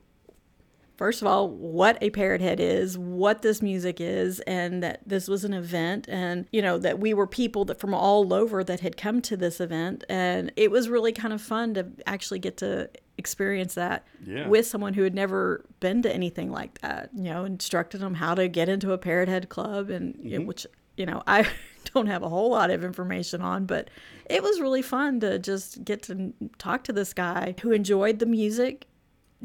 first 0.97 1.21
of 1.21 1.27
all, 1.27 1.49
what 1.49 1.97
a 2.01 2.09
parrot 2.09 2.41
head 2.41 2.59
is, 2.59 2.97
what 2.97 3.41
this 3.41 3.61
music 3.61 3.99
is, 3.99 4.39
and 4.41 4.81
that 4.83 5.01
this 5.05 5.27
was 5.27 5.43
an 5.43 5.53
event, 5.53 6.07
and 6.09 6.47
you 6.51 6.61
know 6.61 6.77
that 6.77 6.99
we 6.99 7.13
were 7.13 7.27
people 7.27 7.65
that 7.65 7.79
from 7.79 7.93
all 7.93 8.33
over 8.33 8.63
that 8.63 8.79
had 8.79 8.97
come 8.97 9.21
to 9.23 9.37
this 9.37 9.59
event, 9.59 10.03
and 10.09 10.51
it 10.55 10.71
was 10.71 10.89
really 10.89 11.11
kind 11.11 11.33
of 11.33 11.41
fun 11.41 11.73
to 11.75 11.87
actually 12.05 12.39
get 12.39 12.57
to 12.57 12.89
experience 13.17 13.75
that 13.75 14.05
Yeah. 14.25 14.47
with 14.47 14.67
someone 14.67 14.93
who 14.93 15.03
had 15.03 15.15
never 15.15 15.65
been 15.79 16.01
to 16.01 16.13
anything 16.13 16.51
like 16.51 16.79
that. 16.81 17.09
You 17.15 17.23
know, 17.23 17.45
instructed 17.45 17.99
them 18.01 18.15
how 18.15 18.35
to 18.35 18.47
get 18.47 18.67
into 18.69 18.91
a 18.91 18.97
parrot 18.97 19.29
head 19.29 19.49
club, 19.49 19.89
and 19.89 20.17
you 20.21 20.31
know, 20.31 20.37
mm-hmm. 20.39 20.47
which 20.47 20.67
you 20.97 21.05
know 21.05 21.23
I 21.27 21.47
don't 21.93 22.07
have 22.07 22.23
a 22.23 22.29
whole 22.29 22.49
lot 22.49 22.71
of 22.71 22.83
information 22.83 23.41
on, 23.41 23.65
but 23.65 23.89
it 24.29 24.41
was 24.41 24.59
really 24.59 24.81
fun 24.81 25.19
to 25.19 25.39
just 25.39 25.83
get 25.85 26.01
to 26.03 26.33
talk 26.57 26.83
to 26.85 26.93
this 26.93 27.13
guy 27.13 27.55
who 27.61 27.71
enjoyed 27.71 28.19
the 28.19 28.25
music 28.25 28.87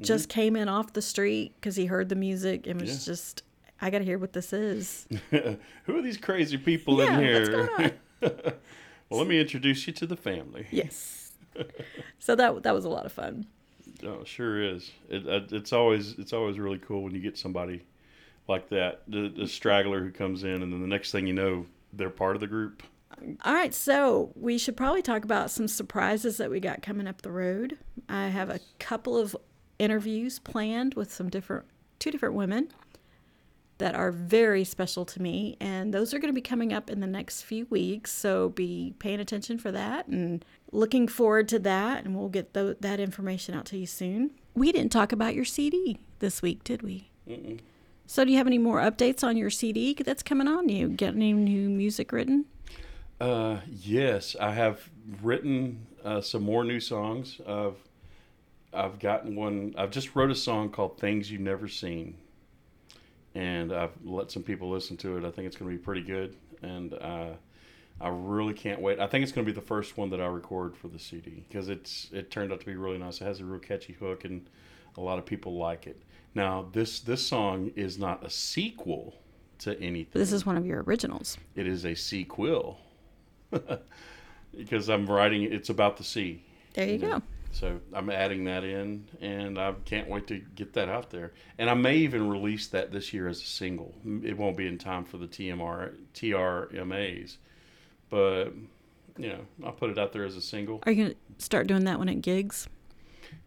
just 0.00 0.28
came 0.28 0.56
in 0.56 0.68
off 0.68 0.92
the 0.92 1.02
street 1.02 1.52
because 1.56 1.76
he 1.76 1.86
heard 1.86 2.08
the 2.08 2.14
music 2.14 2.66
and 2.66 2.80
was 2.80 2.90
Yeah. 3.06 3.12
just 3.12 3.42
i 3.80 3.90
gotta 3.90 4.04
hear 4.04 4.18
what 4.18 4.32
this 4.32 4.52
is 4.52 5.06
Who 5.30 5.96
are 5.96 6.02
these 6.02 6.16
crazy 6.18 6.56
people 6.58 6.98
Yeah, 6.98 7.14
in 7.18 7.20
here? 7.20 7.92
well, 8.20 9.18
let 9.20 9.26
me 9.26 9.40
introduce 9.40 9.86
you 9.86 9.92
to 9.94 10.06
the 10.06 10.16
family. 10.16 10.66
yes 10.70 11.32
so 12.18 12.34
that 12.36 12.62
that 12.62 12.74
was 12.74 12.84
a 12.84 12.88
lot 12.88 13.06
of 13.06 13.12
fun 13.12 13.46
Oh, 14.02 14.24
sure 14.24 14.62
is. 14.62 14.90
It, 15.10 15.28
uh, 15.28 15.40
it's 15.54 15.74
always 15.74 16.12
it's 16.18 16.32
always 16.32 16.58
really 16.58 16.78
cool 16.78 17.02
when 17.02 17.14
you 17.14 17.20
get 17.20 17.36
somebody 17.36 17.82
like 18.48 18.70
that, 18.70 19.02
the, 19.08 19.28
the 19.28 19.46
straggler 19.46 20.00
who 20.02 20.10
comes 20.10 20.42
in, 20.42 20.62
and 20.62 20.72
then 20.72 20.80
the 20.80 20.86
next 20.86 21.12
thing 21.12 21.26
you 21.26 21.34
know, 21.34 21.66
they're 21.92 22.08
part 22.08 22.34
of 22.34 22.40
the 22.40 22.46
group. 22.46 22.82
all 23.44 23.52
right 23.52 23.74
so 23.74 24.32
we 24.36 24.56
should 24.56 24.74
probably 24.76 25.02
talk 25.02 25.22
about 25.24 25.50
some 25.50 25.68
surprises 25.68 26.38
that 26.38 26.50
we 26.50 26.60
got 26.60 26.80
coming 26.82 27.06
up 27.06 27.20
the 27.22 27.30
road 27.30 27.76
i 28.08 28.28
have 28.28 28.48
a 28.48 28.60
couple 28.78 29.18
of 29.18 29.36
interviews 29.80 30.38
planned 30.38 30.94
with 30.94 31.12
some 31.12 31.28
different 31.28 31.64
two 31.98 32.10
different 32.10 32.34
women 32.34 32.68
that 33.78 33.94
are 33.94 34.12
very 34.12 34.62
special 34.62 35.06
to 35.06 35.22
me 35.22 35.56
and 35.58 35.94
those 35.94 36.12
are 36.12 36.18
going 36.18 36.28
to 36.28 36.34
be 36.34 36.42
coming 36.42 36.70
up 36.70 36.90
in 36.90 37.00
the 37.00 37.06
next 37.06 37.42
few 37.42 37.66
weeks 37.70 38.12
so 38.12 38.50
be 38.50 38.94
paying 38.98 39.20
attention 39.20 39.58
for 39.58 39.72
that 39.72 40.06
and 40.06 40.44
looking 40.70 41.08
forward 41.08 41.48
to 41.48 41.58
that 41.58 42.04
and 42.04 42.14
we'll 42.14 42.28
get 42.28 42.52
tho- 42.52 42.76
that 42.80 43.00
information 43.00 43.54
out 43.54 43.64
to 43.64 43.78
you 43.78 43.86
soon. 43.86 44.30
We 44.54 44.70
didn't 44.70 44.92
talk 44.92 45.12
about 45.12 45.34
your 45.34 45.46
cd 45.46 45.98
this 46.18 46.42
week 46.42 46.62
did 46.62 46.82
we? 46.82 47.10
So 48.06 48.24
do 48.24 48.30
you 48.30 48.36
have 48.36 48.46
any 48.46 48.58
more 48.58 48.80
updates 48.80 49.24
on 49.24 49.38
your 49.38 49.50
cd 49.50 49.94
that's 49.94 50.22
coming 50.22 50.46
on? 50.46 50.68
You 50.68 50.88
get 50.88 51.14
any 51.14 51.32
new 51.32 51.70
music 51.70 52.12
written? 52.12 52.44
Uh, 53.18 53.58
yes, 53.66 54.36
I 54.40 54.52
have 54.52 54.90
written 55.22 55.86
uh, 56.04 56.20
some 56.20 56.42
more 56.42 56.64
new 56.64 56.80
songs. 56.80 57.40
I've 57.46 57.76
I've 58.72 58.98
gotten 58.98 59.34
one. 59.34 59.74
I've 59.76 59.90
just 59.90 60.14
wrote 60.14 60.30
a 60.30 60.34
song 60.34 60.70
called 60.70 60.98
"Things 60.98 61.30
You've 61.30 61.40
Never 61.40 61.68
Seen," 61.68 62.16
and 63.34 63.72
I've 63.72 63.92
let 64.04 64.30
some 64.30 64.42
people 64.42 64.70
listen 64.70 64.96
to 64.98 65.16
it. 65.16 65.24
I 65.24 65.30
think 65.30 65.46
it's 65.46 65.56
going 65.56 65.70
to 65.70 65.76
be 65.76 65.82
pretty 65.82 66.02
good, 66.02 66.36
and 66.62 66.94
uh, 66.94 67.30
I 68.00 68.08
really 68.08 68.54
can't 68.54 68.80
wait. 68.80 69.00
I 69.00 69.06
think 69.06 69.22
it's 69.22 69.32
going 69.32 69.44
to 69.46 69.52
be 69.52 69.58
the 69.58 69.66
first 69.66 69.96
one 69.96 70.10
that 70.10 70.20
I 70.20 70.26
record 70.26 70.76
for 70.76 70.88
the 70.88 70.98
CD 70.98 71.44
because 71.48 71.68
it's 71.68 72.08
it 72.12 72.30
turned 72.30 72.52
out 72.52 72.60
to 72.60 72.66
be 72.66 72.76
really 72.76 72.98
nice. 72.98 73.20
It 73.20 73.24
has 73.24 73.40
a 73.40 73.44
real 73.44 73.60
catchy 73.60 73.94
hook, 73.94 74.24
and 74.24 74.48
a 74.96 75.00
lot 75.00 75.18
of 75.18 75.26
people 75.26 75.56
like 75.56 75.86
it. 75.86 76.00
Now 76.34 76.68
this 76.72 77.00
this 77.00 77.26
song 77.26 77.72
is 77.74 77.98
not 77.98 78.24
a 78.24 78.30
sequel 78.30 79.16
to 79.58 79.78
anything. 79.80 80.18
this 80.18 80.32
is 80.32 80.46
one 80.46 80.56
of 80.56 80.64
your 80.64 80.82
originals 80.84 81.36
It 81.54 81.66
is 81.66 81.84
a 81.84 81.94
sequel 81.94 82.78
because 84.56 84.88
I'm 84.88 85.06
writing. 85.06 85.42
It's 85.42 85.68
about 85.68 85.96
the 85.96 86.04
sea. 86.04 86.44
there 86.74 86.88
you 86.88 86.98
know. 86.98 87.18
go 87.18 87.22
So 87.52 87.80
I'm 87.92 88.10
adding 88.10 88.44
that 88.44 88.64
in, 88.64 89.06
and 89.20 89.58
I 89.58 89.74
can't 89.84 90.08
wait 90.08 90.26
to 90.28 90.38
get 90.54 90.72
that 90.74 90.88
out 90.88 91.10
there. 91.10 91.32
And 91.58 91.68
I 91.68 91.74
may 91.74 91.96
even 91.96 92.28
release 92.28 92.68
that 92.68 92.92
this 92.92 93.12
year 93.12 93.28
as 93.28 93.42
a 93.42 93.46
single. 93.46 93.94
It 94.22 94.36
won't 94.36 94.56
be 94.56 94.66
in 94.66 94.78
time 94.78 95.04
for 95.04 95.16
the 95.18 95.26
TMR 95.26 95.94
TRMAs, 96.14 97.36
but 98.08 98.52
you 99.18 99.28
know 99.28 99.40
I'll 99.64 99.72
put 99.72 99.90
it 99.90 99.98
out 99.98 100.12
there 100.12 100.24
as 100.24 100.36
a 100.36 100.40
single. 100.40 100.80
are 100.86 100.92
you 100.92 101.04
going 101.04 101.14
to 101.14 101.44
start 101.44 101.66
doing 101.66 101.84
that 101.84 101.98
one 101.98 102.08
at 102.08 102.22
gigs 102.22 102.68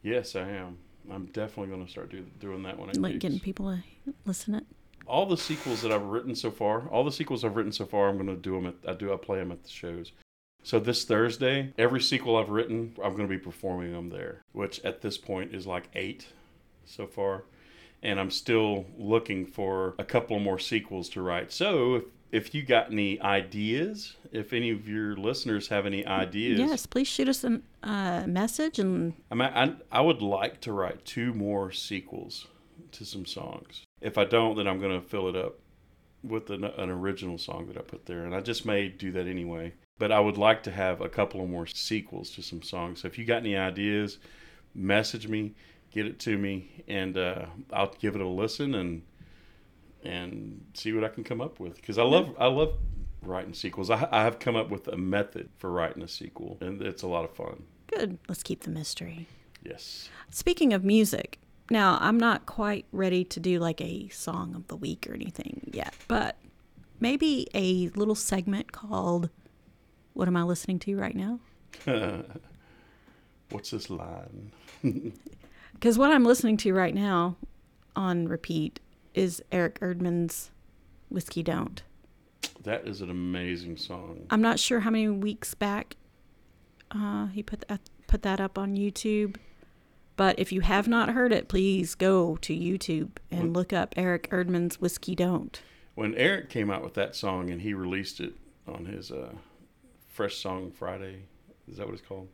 Yes, 0.01 0.35
I 0.35 0.47
am. 0.49 0.77
I'm 1.11 1.25
definitely 1.27 1.67
going 1.73 1.85
to 1.85 1.91
start 1.91 2.09
do, 2.09 2.25
doing 2.39 2.63
that 2.63 2.77
one. 2.77 2.89
at 2.89 2.95
gigs. 2.95 3.03
like 3.03 3.11
gigs. 3.13 3.21
getting 3.21 3.39
people 3.39 3.65
to 3.67 4.13
listen 4.25 4.55
it 4.55 4.65
all 5.05 5.25
the 5.25 5.37
sequels 5.37 5.81
that 5.81 5.91
I've 5.91 6.03
written 6.03 6.35
so 6.35 6.51
far, 6.51 6.87
all 6.87 7.03
the 7.03 7.11
sequels 7.11 7.43
I've 7.43 7.55
written 7.55 7.71
so 7.71 7.85
far, 7.85 8.07
I'm 8.07 8.15
going 8.15 8.27
to 8.27 8.35
do 8.35 8.53
them. 8.53 8.67
At, 8.67 8.89
I 8.89 8.93
do. 8.93 9.13
I 9.13 9.17
play 9.17 9.39
them 9.39 9.51
at 9.51 9.63
the 9.63 9.69
shows. 9.69 10.11
So 10.63 10.79
this 10.79 11.03
Thursday, 11.03 11.73
every 11.77 12.01
sequel 12.01 12.37
I've 12.37 12.49
written, 12.49 12.95
I'm 13.03 13.11
going 13.11 13.27
to 13.27 13.33
be 13.33 13.37
performing 13.37 13.91
them 13.91 14.09
there, 14.09 14.41
which 14.53 14.83
at 14.85 15.01
this 15.01 15.17
point 15.17 15.53
is 15.53 15.67
like 15.67 15.89
eight 15.93 16.27
so 16.85 17.05
far, 17.05 17.43
and 18.01 18.19
I'm 18.19 18.31
still 18.31 18.85
looking 18.97 19.45
for 19.45 19.95
a 19.99 20.03
couple 20.05 20.39
more 20.39 20.59
sequels 20.59 21.09
to 21.09 21.21
write. 21.21 21.51
So 21.51 21.95
if 21.95 22.03
if 22.31 22.55
you 22.55 22.63
got 22.63 22.91
any 22.91 23.21
ideas, 23.21 24.15
if 24.31 24.53
any 24.53 24.71
of 24.71 24.89
your 24.89 25.15
listeners 25.15 25.67
have 25.67 25.85
any 25.85 26.03
ideas, 26.03 26.59
Yes, 26.59 26.87
please 26.87 27.07
shoot 27.07 27.29
us 27.29 27.43
a 27.43 27.61
uh, 27.83 28.23
message 28.25 28.79
and 28.79 29.13
I 29.29 29.35
mean, 29.35 29.49
I, 29.53 29.75
I 29.91 30.01
would 30.01 30.23
like 30.23 30.59
to 30.61 30.73
write 30.73 31.05
two 31.05 31.31
more 31.35 31.71
sequels 31.71 32.47
to 32.93 33.05
some 33.05 33.27
songs. 33.27 33.83
If 34.01 34.17
I 34.17 34.25
don't, 34.25 34.55
then 34.57 34.67
I'm 34.67 34.79
going 34.79 34.99
to 34.99 35.07
fill 35.07 35.29
it 35.29 35.35
up 35.35 35.59
with 36.23 36.49
an, 36.49 36.63
an 36.63 36.89
original 36.89 37.37
song 37.37 37.67
that 37.67 37.77
I 37.77 37.81
put 37.81 38.07
there. 38.07 38.25
And 38.25 38.33
I 38.33 38.39
just 38.39 38.65
may 38.65 38.87
do 38.87 39.11
that 39.11 39.27
anyway. 39.27 39.73
But 39.99 40.11
I 40.11 40.19
would 40.19 40.37
like 40.37 40.63
to 40.63 40.71
have 40.71 41.01
a 41.01 41.09
couple 41.09 41.41
of 41.41 41.49
more 41.49 41.67
sequels 41.67 42.31
to 42.31 42.41
some 42.41 42.61
songs. 42.61 43.01
So 43.01 43.07
if 43.07 43.17
you 43.17 43.25
got 43.25 43.37
any 43.37 43.55
ideas, 43.55 44.17
message 44.73 45.27
me, 45.27 45.53
get 45.91 46.05
it 46.05 46.19
to 46.21 46.37
me, 46.37 46.83
and 46.87 47.17
uh, 47.17 47.45
I'll 47.71 47.93
give 47.99 48.15
it 48.15 48.21
a 48.21 48.27
listen 48.27 48.75
and 48.75 49.03
and 50.03 50.65
see 50.73 50.91
what 50.91 51.03
I 51.05 51.07
can 51.07 51.23
come 51.23 51.39
up 51.39 51.59
with. 51.59 51.75
Because 51.75 51.97
I 51.97 52.03
love 52.03 52.35
I 52.39 52.47
love 52.47 52.73
writing 53.21 53.53
sequels. 53.53 53.89
I, 53.89 54.07
I 54.11 54.23
have 54.23 54.39
come 54.39 54.55
up 54.55 54.69
with 54.69 54.87
a 54.87 54.97
method 54.97 55.49
for 55.57 55.71
writing 55.71 56.03
a 56.03 56.07
sequel, 56.07 56.57
and 56.59 56.81
it's 56.81 57.03
a 57.03 57.07
lot 57.07 57.23
of 57.23 57.31
fun. 57.35 57.63
good. 57.87 58.17
Let's 58.27 58.43
keep 58.43 58.61
the 58.63 58.71
mystery. 58.71 59.27
Yes. 59.63 60.09
Speaking 60.29 60.73
of 60.73 60.83
music, 60.83 61.39
now 61.69 61.97
I'm 62.01 62.19
not 62.19 62.45
quite 62.45 62.85
ready 62.91 63.23
to 63.25 63.39
do 63.39 63.59
like 63.59 63.79
a 63.79 64.09
song 64.09 64.55
of 64.55 64.67
the 64.67 64.75
week 64.75 65.07
or 65.07 65.13
anything 65.13 65.69
yet, 65.71 65.93
but 66.07 66.35
maybe 66.99 67.47
a 67.53 67.89
little 67.97 68.15
segment 68.15 68.71
called 68.73 69.29
What 70.13 70.27
Am 70.27 70.37
I 70.37 70.43
Listening 70.43 70.79
to 70.79 70.97
Right 70.97 71.15
Now? 71.15 71.39
What's 73.49 73.71
this 73.71 73.89
line? 73.89 74.51
Because 75.73 75.97
what 75.97 76.11
I'm 76.11 76.23
listening 76.23 76.55
to 76.57 76.71
right 76.71 76.95
now 76.95 77.35
on 77.93 78.27
repeat 78.27 78.79
is 79.13 79.43
Eric 79.51 79.81
Erdman's 79.81 80.49
Whiskey 81.09 81.43
Don't. 81.43 81.83
That 82.63 82.87
is 82.87 83.01
an 83.01 83.09
amazing 83.09 83.75
song. 83.75 84.25
I'm 84.29 84.41
not 84.41 84.59
sure 84.59 84.79
how 84.81 84.91
many 84.91 85.09
weeks 85.09 85.53
back 85.55 85.97
uh, 86.91 87.27
he 87.27 87.43
put 87.43 87.67
that, 87.67 87.81
put 88.07 88.21
that 88.21 88.39
up 88.39 88.57
on 88.57 88.77
YouTube. 88.77 89.35
But 90.15 90.39
if 90.39 90.53
you 90.53 90.61
have 90.61 90.87
not 90.87 91.09
heard 91.09 91.33
it, 91.33 91.49
please 91.49 91.95
go 91.95 92.37
to 92.37 92.53
YouTube 92.53 93.17
and 93.29 93.53
look 93.53 93.73
up 93.73 93.93
Eric 93.97 94.29
Erdman's 94.29 94.79
Whiskey 94.79 95.15
Don't. 95.15 95.59
When 95.95 96.15
Eric 96.15 96.49
came 96.49 96.69
out 96.69 96.83
with 96.83 96.93
that 96.93 97.15
song 97.15 97.49
and 97.49 97.61
he 97.61 97.73
released 97.73 98.19
it 98.19 98.35
on 98.67 98.85
his 98.85 99.11
uh, 99.11 99.33
Fresh 100.13 100.37
Song 100.37 100.69
Friday, 100.71 101.23
is 101.67 101.77
that 101.77 101.87
what 101.87 101.93
it's 101.93 102.07
called? 102.07 102.29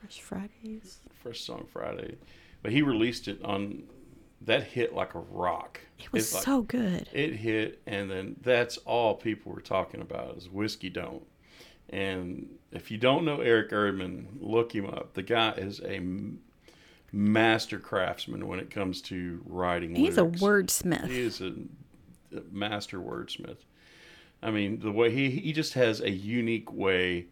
Fresh 0.00 0.20
Fridays. 0.20 1.00
Fresh 1.20 1.40
Song 1.40 1.66
Friday. 1.68 2.18
But 2.62 2.70
he 2.70 2.82
released 2.82 3.26
it 3.26 3.42
on 3.44 3.82
that 4.42 4.62
hit 4.62 4.94
like 4.94 5.14
a 5.16 5.18
rock. 5.18 5.80
It 5.98 6.12
was 6.12 6.32
like- 6.32 6.44
so 6.44 6.62
good. 6.62 7.08
It 7.12 7.34
hit, 7.34 7.82
and 7.84 8.08
then 8.08 8.36
that's 8.42 8.76
all 8.78 9.14
people 9.16 9.52
were 9.52 9.60
talking 9.60 10.00
about 10.00 10.36
is 10.36 10.48
whiskey 10.48 10.88
don't. 10.88 11.24
And 11.90 12.58
if 12.70 12.92
you 12.92 12.98
don't 12.98 13.24
know 13.24 13.40
Eric 13.40 13.70
Erdman, 13.70 14.26
look 14.40 14.72
him 14.72 14.86
up. 14.86 15.14
The 15.14 15.22
guy 15.22 15.52
is 15.52 15.80
a 15.80 16.00
master 17.10 17.80
craftsman 17.80 18.46
when 18.46 18.60
it 18.60 18.70
comes 18.70 19.02
to 19.02 19.42
writing. 19.46 19.96
He's 19.96 20.16
lyrics. 20.16 20.40
a 20.40 20.44
wordsmith. 20.44 21.08
He 21.08 21.20
is 21.20 21.40
a, 21.40 21.54
a 22.36 22.42
master 22.52 23.00
wordsmith. 23.00 23.58
I 24.42 24.50
mean, 24.50 24.80
the 24.80 24.92
way 24.92 25.10
he 25.10 25.30
he 25.30 25.52
just 25.52 25.74
has 25.74 26.00
a 26.00 26.10
unique 26.10 26.72
way 26.72 27.26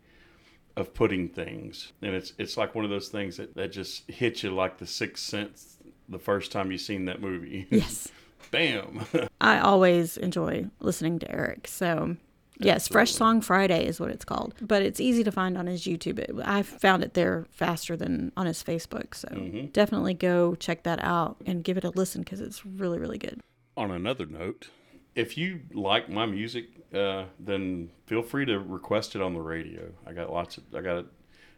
of 0.77 0.95
putting 0.95 1.29
things, 1.29 1.93
and 2.03 2.15
it's 2.15 2.33
it's 2.39 2.57
like 2.57 2.75
one 2.75 2.85
of 2.85 2.91
those 2.91 3.09
things 3.09 3.37
that 3.37 3.55
that 3.55 3.73
just 3.73 4.11
hits 4.11 4.43
you 4.43 4.51
like 4.51 4.79
the 4.79 4.87
sixth 4.87 5.25
sense 5.25 5.75
the 6.09 6.19
first 6.19 6.53
time 6.53 6.71
you've 6.71 6.81
seen 6.81 7.07
that 7.07 7.21
movie. 7.21 7.67
Yes. 7.75 8.09
Bam. 8.51 9.05
I 9.41 9.59
always 9.59 10.17
enjoy 10.17 10.67
listening 10.79 11.19
to 11.21 11.31
Eric. 11.31 11.67
So, 11.67 12.17
yes, 12.59 12.87
Fresh 12.87 13.13
Song 13.13 13.41
Friday 13.41 13.85
is 13.85 13.99
what 13.99 14.11
it's 14.11 14.25
called. 14.25 14.55
But 14.61 14.83
it's 14.83 15.01
easy 15.01 15.25
to 15.25 15.33
find 15.33 15.59
on 15.59 15.67
his 15.67 15.83
YouTube. 15.85 16.19
It, 16.19 16.31
I 16.45 16.63
found 16.63 17.03
it 17.03 17.15
there 17.15 17.47
faster 17.51 17.97
than 17.97 18.31
on 18.37 18.47
his 18.47 18.63
Facebook. 18.63 19.15
So, 19.15 19.29
mm-hmm. 19.29 19.67
definitely 19.69 20.15
go 20.15 20.55
check 20.55 20.85
that 20.85 21.03
out 21.03 21.37
and 21.47 21.65
give 21.65 21.77
it 21.79 21.85
a 21.85 21.91
listen 21.91 22.21
because 22.23 22.41
it's 22.41 22.65
really, 22.65 22.99
really 22.99 23.19
good. 23.19 23.41
On 23.77 23.91
another 23.91 24.27
note, 24.27 24.69
if 25.15 25.39
you 25.39 25.61
like 25.73 26.09
my 26.09 26.27
music, 26.27 26.67
uh, 26.93 27.25
then 27.39 27.91
feel 28.07 28.23
free 28.23 28.45
to 28.47 28.59
request 28.59 29.15
it 29.15 29.23
on 29.23 29.35
the 29.35 29.41
radio. 29.41 29.93
I 30.07 30.13
got 30.13 30.33
lots 30.33 30.59
of 30.59 30.65
I 30.75 30.81
got 30.81 31.07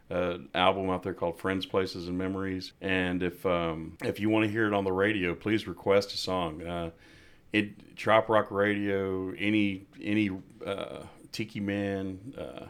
an 0.09 0.49
album 0.55 0.89
out 0.89 1.03
there 1.03 1.13
called 1.13 1.39
Friends, 1.39 1.65
Places, 1.65 2.07
and 2.07 2.17
Memories. 2.17 2.73
And 2.81 3.23
if 3.23 3.45
um, 3.45 3.97
if 4.03 4.19
you 4.19 4.29
want 4.29 4.45
to 4.45 4.51
hear 4.51 4.67
it 4.67 4.73
on 4.73 4.83
the 4.83 4.91
radio, 4.91 5.35
please 5.35 5.67
request 5.67 6.13
a 6.13 6.17
song. 6.17 6.65
Uh, 6.65 6.91
it 7.53 7.95
Trop 7.95 8.29
Rock 8.29 8.51
Radio, 8.51 9.31
any 9.37 9.87
any 10.01 10.31
uh, 10.65 11.03
Tiki 11.31 11.59
Man. 11.59 12.33
Uh, 12.37 12.67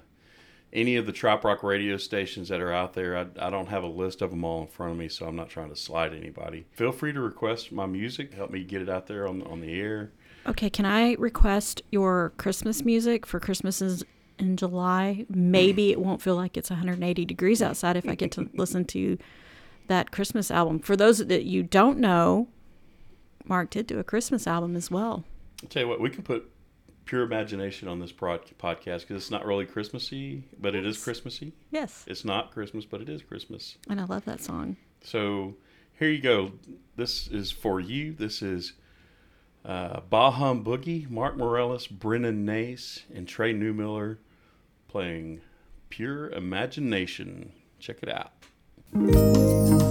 any 0.73 0.97
of 0.97 1.05
the 1.05 1.13
Trop 1.13 1.45
Rock 1.45 1.63
radio 1.63 1.95
stations 1.95 2.49
that 2.49 2.59
are 2.59 2.73
out 2.73 2.93
there, 2.93 3.17
I, 3.17 3.47
I 3.47 3.49
don't 3.49 3.69
have 3.69 3.83
a 3.83 3.87
list 3.87 4.21
of 4.21 4.31
them 4.31 4.43
all 4.43 4.61
in 4.61 4.67
front 4.67 4.91
of 4.91 4.97
me, 4.97 5.07
so 5.07 5.25
I'm 5.25 5.35
not 5.35 5.49
trying 5.49 5.69
to 5.69 5.77
slide 5.77 6.13
anybody. 6.13 6.65
Feel 6.73 6.91
free 6.91 7.13
to 7.13 7.21
request 7.21 7.71
my 7.71 7.85
music, 7.85 8.33
help 8.33 8.51
me 8.51 8.63
get 8.63 8.81
it 8.81 8.89
out 8.89 9.07
there 9.07 9.27
on, 9.27 9.41
on 9.43 9.61
the 9.61 9.79
air. 9.79 10.11
Okay, 10.47 10.69
can 10.69 10.85
I 10.85 11.13
request 11.15 11.81
your 11.91 12.31
Christmas 12.37 12.85
music 12.85 13.25
for 13.25 13.39
Christmases 13.39 14.03
in 14.39 14.55
July? 14.55 15.25
Maybe 15.29 15.91
it 15.91 15.99
won't 15.99 16.21
feel 16.21 16.35
like 16.35 16.55
it's 16.55 16.69
180 16.69 17.25
degrees 17.25 17.61
outside 17.61 17.97
if 17.97 18.07
I 18.07 18.15
get 18.15 18.31
to 18.33 18.49
listen 18.53 18.85
to 18.85 19.17
that 19.87 20.11
Christmas 20.11 20.49
album. 20.49 20.79
For 20.79 20.95
those 20.95 21.25
that 21.25 21.43
you 21.43 21.63
don't 21.63 21.99
know, 21.99 22.47
Mark 23.45 23.71
did 23.71 23.87
do 23.87 23.99
a 23.99 24.03
Christmas 24.03 24.47
album 24.47 24.75
as 24.75 24.89
well. 24.89 25.25
I'll 25.63 25.69
tell 25.69 25.83
you 25.83 25.89
what, 25.89 25.99
we 25.99 26.09
can 26.09 26.23
put 26.23 26.49
pure 27.03 27.23
imagination 27.23 27.87
on 27.87 27.99
this 27.99 28.11
prod, 28.11 28.41
podcast 28.57 29.01
because 29.01 29.23
it's 29.23 29.31
not 29.31 29.45
really 29.45 29.65
Christmassy, 29.65 30.43
but 30.59 30.75
it 30.75 30.85
is 30.85 31.01
Christmassy. 31.01 31.53
Yes. 31.71 32.05
It's 32.07 32.23
not 32.23 32.51
Christmas, 32.51 32.85
but 32.85 33.01
it 33.01 33.09
is 33.09 33.21
Christmas. 33.21 33.77
And 33.89 33.99
I 33.99 34.05
love 34.05 34.23
that 34.25 34.41
song. 34.41 34.77
So 35.01 35.55
here 35.99 36.09
you 36.09 36.21
go. 36.21 36.51
This 36.95 37.27
is 37.27 37.51
for 37.51 37.79
you. 37.79 38.13
This 38.13 38.41
is 38.41 38.73
uh, 39.67 39.99
Bah 40.09 40.31
Humboogie, 40.31 41.09
Mark 41.09 41.37
Mireles, 41.37 41.87
Brennan 41.87 42.45
Nace, 42.45 43.03
and 43.13 43.27
Trey 43.27 43.53
Newmiller 43.53 44.17
playing 44.87 45.41
Pure 45.89 46.29
Imagination. 46.29 47.51
Check 47.79 47.97
it 48.01 48.09
out. 48.09 49.85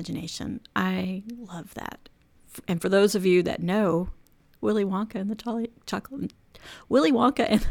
Imagination. 0.00 0.60
I 0.74 1.22
love 1.36 1.74
that. 1.74 2.08
And 2.66 2.80
for 2.80 2.88
those 2.88 3.14
of 3.14 3.26
you 3.26 3.42
that 3.42 3.62
know 3.62 4.08
Willy 4.62 4.84
Wonka 4.84 5.16
and 5.16 5.30
the 5.30 5.34
Jolly 5.34 5.70
Chocolate 5.86 6.32
Willy 6.88 7.12
Wonka 7.12 7.46
and 7.48 7.66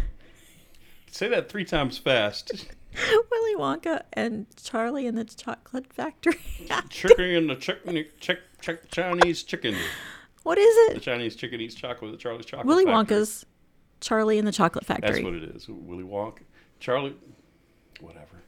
Say 1.12 1.28
that 1.30 1.50
three 1.50 1.66
times 1.66 1.98
fast. 1.98 2.52
Willy 3.32 3.56
Wonka 3.56 4.04
and 4.14 4.46
Charlie 4.62 5.08
and 5.08 5.18
the 5.18 5.26
Chocolate 5.26 5.92
Factory. 5.92 6.40
Chicken 6.90 7.26
and 7.26 7.50
the 7.50 7.56
chicken, 7.56 8.06
chick, 8.20 8.40
chick, 8.62 8.92
Chinese 8.92 9.42
chicken. 9.42 9.76
what 10.44 10.60
is 10.60 10.76
it? 10.90 10.94
The? 10.96 11.00
Chinese 11.00 11.36
chicken 11.36 11.60
eats 11.62 11.74
chocolate. 11.74 12.12
The 12.12 12.18
Charlie's 12.18 12.46
chocolate. 12.46 12.68
Willy 12.68 12.86
Factory. 12.86 13.18
Wonka's 13.18 13.46
Charlie 14.02 14.38
and 14.38 14.48
the 14.48 14.52
Chocolate 14.52 14.86
Factory. 14.86 15.10
That's 15.10 15.24
what 15.24 15.34
it 15.34 15.44
is. 15.56 15.68
Willy 15.68 16.04
Wonka. 16.04 16.42
Charlie. 16.80 17.16
Whatever. 18.02 18.44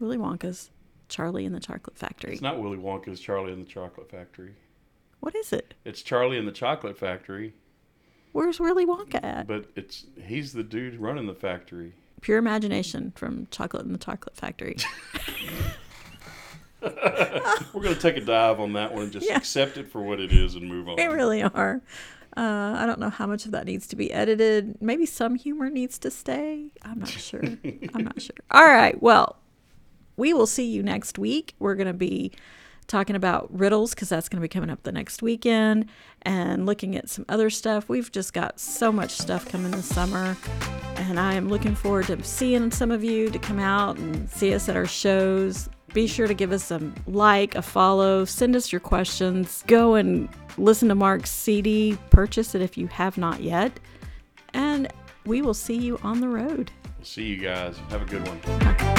Willy 0.00 0.18
Wonka's 0.18 0.70
Charlie 1.14 1.46
and 1.46 1.54
the 1.54 1.60
Chocolate 1.60 1.96
Factory. 1.96 2.32
It's 2.32 2.42
not 2.42 2.60
Willy 2.60 2.76
Wonka's 2.76 3.20
Charlie 3.20 3.52
and 3.52 3.64
the 3.64 3.70
Chocolate 3.70 4.10
Factory. 4.10 4.54
What 5.20 5.34
is 5.36 5.52
it? 5.52 5.74
It's 5.84 6.02
Charlie 6.02 6.36
and 6.38 6.48
the 6.48 6.52
Chocolate 6.52 6.98
Factory, 6.98 7.54
Where's 8.32 8.58
Willy 8.58 8.84
Wonka 8.84 9.22
at? 9.22 9.46
but 9.46 9.66
it's 9.76 10.06
he's 10.20 10.52
the 10.52 10.64
dude 10.64 10.96
running 10.96 11.26
the 11.26 11.34
factory. 11.34 11.92
Pure 12.20 12.38
imagination 12.38 13.12
from 13.14 13.46
Chocolate 13.52 13.84
and 13.84 13.94
the 13.94 13.98
Chocolate 13.98 14.34
Factory. 14.36 14.76
We're 16.82 17.82
gonna 17.82 17.94
take 17.94 18.16
a 18.16 18.20
dive 18.20 18.60
on 18.60 18.72
that 18.74 18.92
one 18.92 19.04
and 19.04 19.12
just 19.12 19.26
Yeah. 19.26 19.36
accept 19.36 19.76
it 19.78 19.88
for 19.90 20.02
what 20.02 20.20
it 20.20 20.32
is 20.32 20.54
and 20.54 20.68
move 20.68 20.88
on. 20.88 20.96
They 20.96 21.08
really 21.08 21.42
are. 21.42 21.80
Uh, 22.36 22.74
I 22.76 22.84
don't 22.86 22.98
know 22.98 23.10
how 23.10 23.26
much 23.28 23.46
of 23.46 23.52
that 23.52 23.64
needs 23.66 23.86
to 23.88 23.96
be 23.96 24.12
edited. 24.12 24.82
Maybe 24.82 25.06
some 25.06 25.36
humor 25.36 25.70
needs 25.70 25.98
to 26.00 26.10
stay. 26.10 26.72
I'm 26.82 26.98
not 26.98 27.08
sure. 27.08 27.42
I'm 27.94 28.04
not 28.04 28.20
sure. 28.20 28.34
All 28.50 28.64
right. 28.66 29.00
Well, 29.00 29.36
we 30.16 30.32
will 30.32 30.46
see 30.46 30.66
you 30.66 30.82
next 30.82 31.18
week. 31.18 31.54
We're 31.58 31.74
going 31.74 31.86
to 31.86 31.92
be 31.92 32.32
talking 32.86 33.16
about 33.16 33.48
riddles 33.56 33.94
because 33.94 34.08
that's 34.08 34.28
going 34.28 34.40
to 34.40 34.42
be 34.42 34.48
coming 34.48 34.70
up 34.70 34.82
the 34.82 34.92
next 34.92 35.22
weekend 35.22 35.88
and 36.22 36.66
looking 36.66 36.96
at 36.96 37.08
some 37.08 37.24
other 37.28 37.50
stuff. 37.50 37.88
We've 37.88 38.10
just 38.10 38.32
got 38.32 38.60
so 38.60 38.92
much 38.92 39.12
stuff 39.12 39.48
coming 39.48 39.70
this 39.70 39.86
summer. 39.86 40.36
And 40.96 41.18
I 41.18 41.34
am 41.34 41.48
looking 41.48 41.74
forward 41.74 42.06
to 42.06 42.22
seeing 42.22 42.70
some 42.70 42.90
of 42.90 43.02
you 43.02 43.30
to 43.30 43.38
come 43.38 43.58
out 43.58 43.96
and 43.96 44.28
see 44.30 44.54
us 44.54 44.68
at 44.68 44.76
our 44.76 44.86
shows. 44.86 45.68
Be 45.92 46.06
sure 46.06 46.26
to 46.26 46.34
give 46.34 46.52
us 46.52 46.70
a 46.70 46.80
like, 47.06 47.54
a 47.54 47.62
follow, 47.62 48.24
send 48.24 48.56
us 48.56 48.72
your 48.72 48.80
questions. 48.80 49.62
Go 49.66 49.94
and 49.94 50.28
listen 50.58 50.88
to 50.88 50.94
Mark's 50.94 51.30
CD, 51.30 51.96
purchase 52.10 52.54
it 52.54 52.62
if 52.62 52.76
you 52.76 52.86
have 52.88 53.16
not 53.16 53.40
yet. 53.42 53.78
And 54.52 54.88
we 55.24 55.40
will 55.40 55.54
see 55.54 55.76
you 55.76 55.98
on 56.02 56.20
the 56.20 56.28
road. 56.28 56.70
See 57.02 57.24
you 57.24 57.36
guys. 57.36 57.76
Have 57.90 58.02
a 58.02 58.06
good 58.06 58.26
one. 58.26 58.93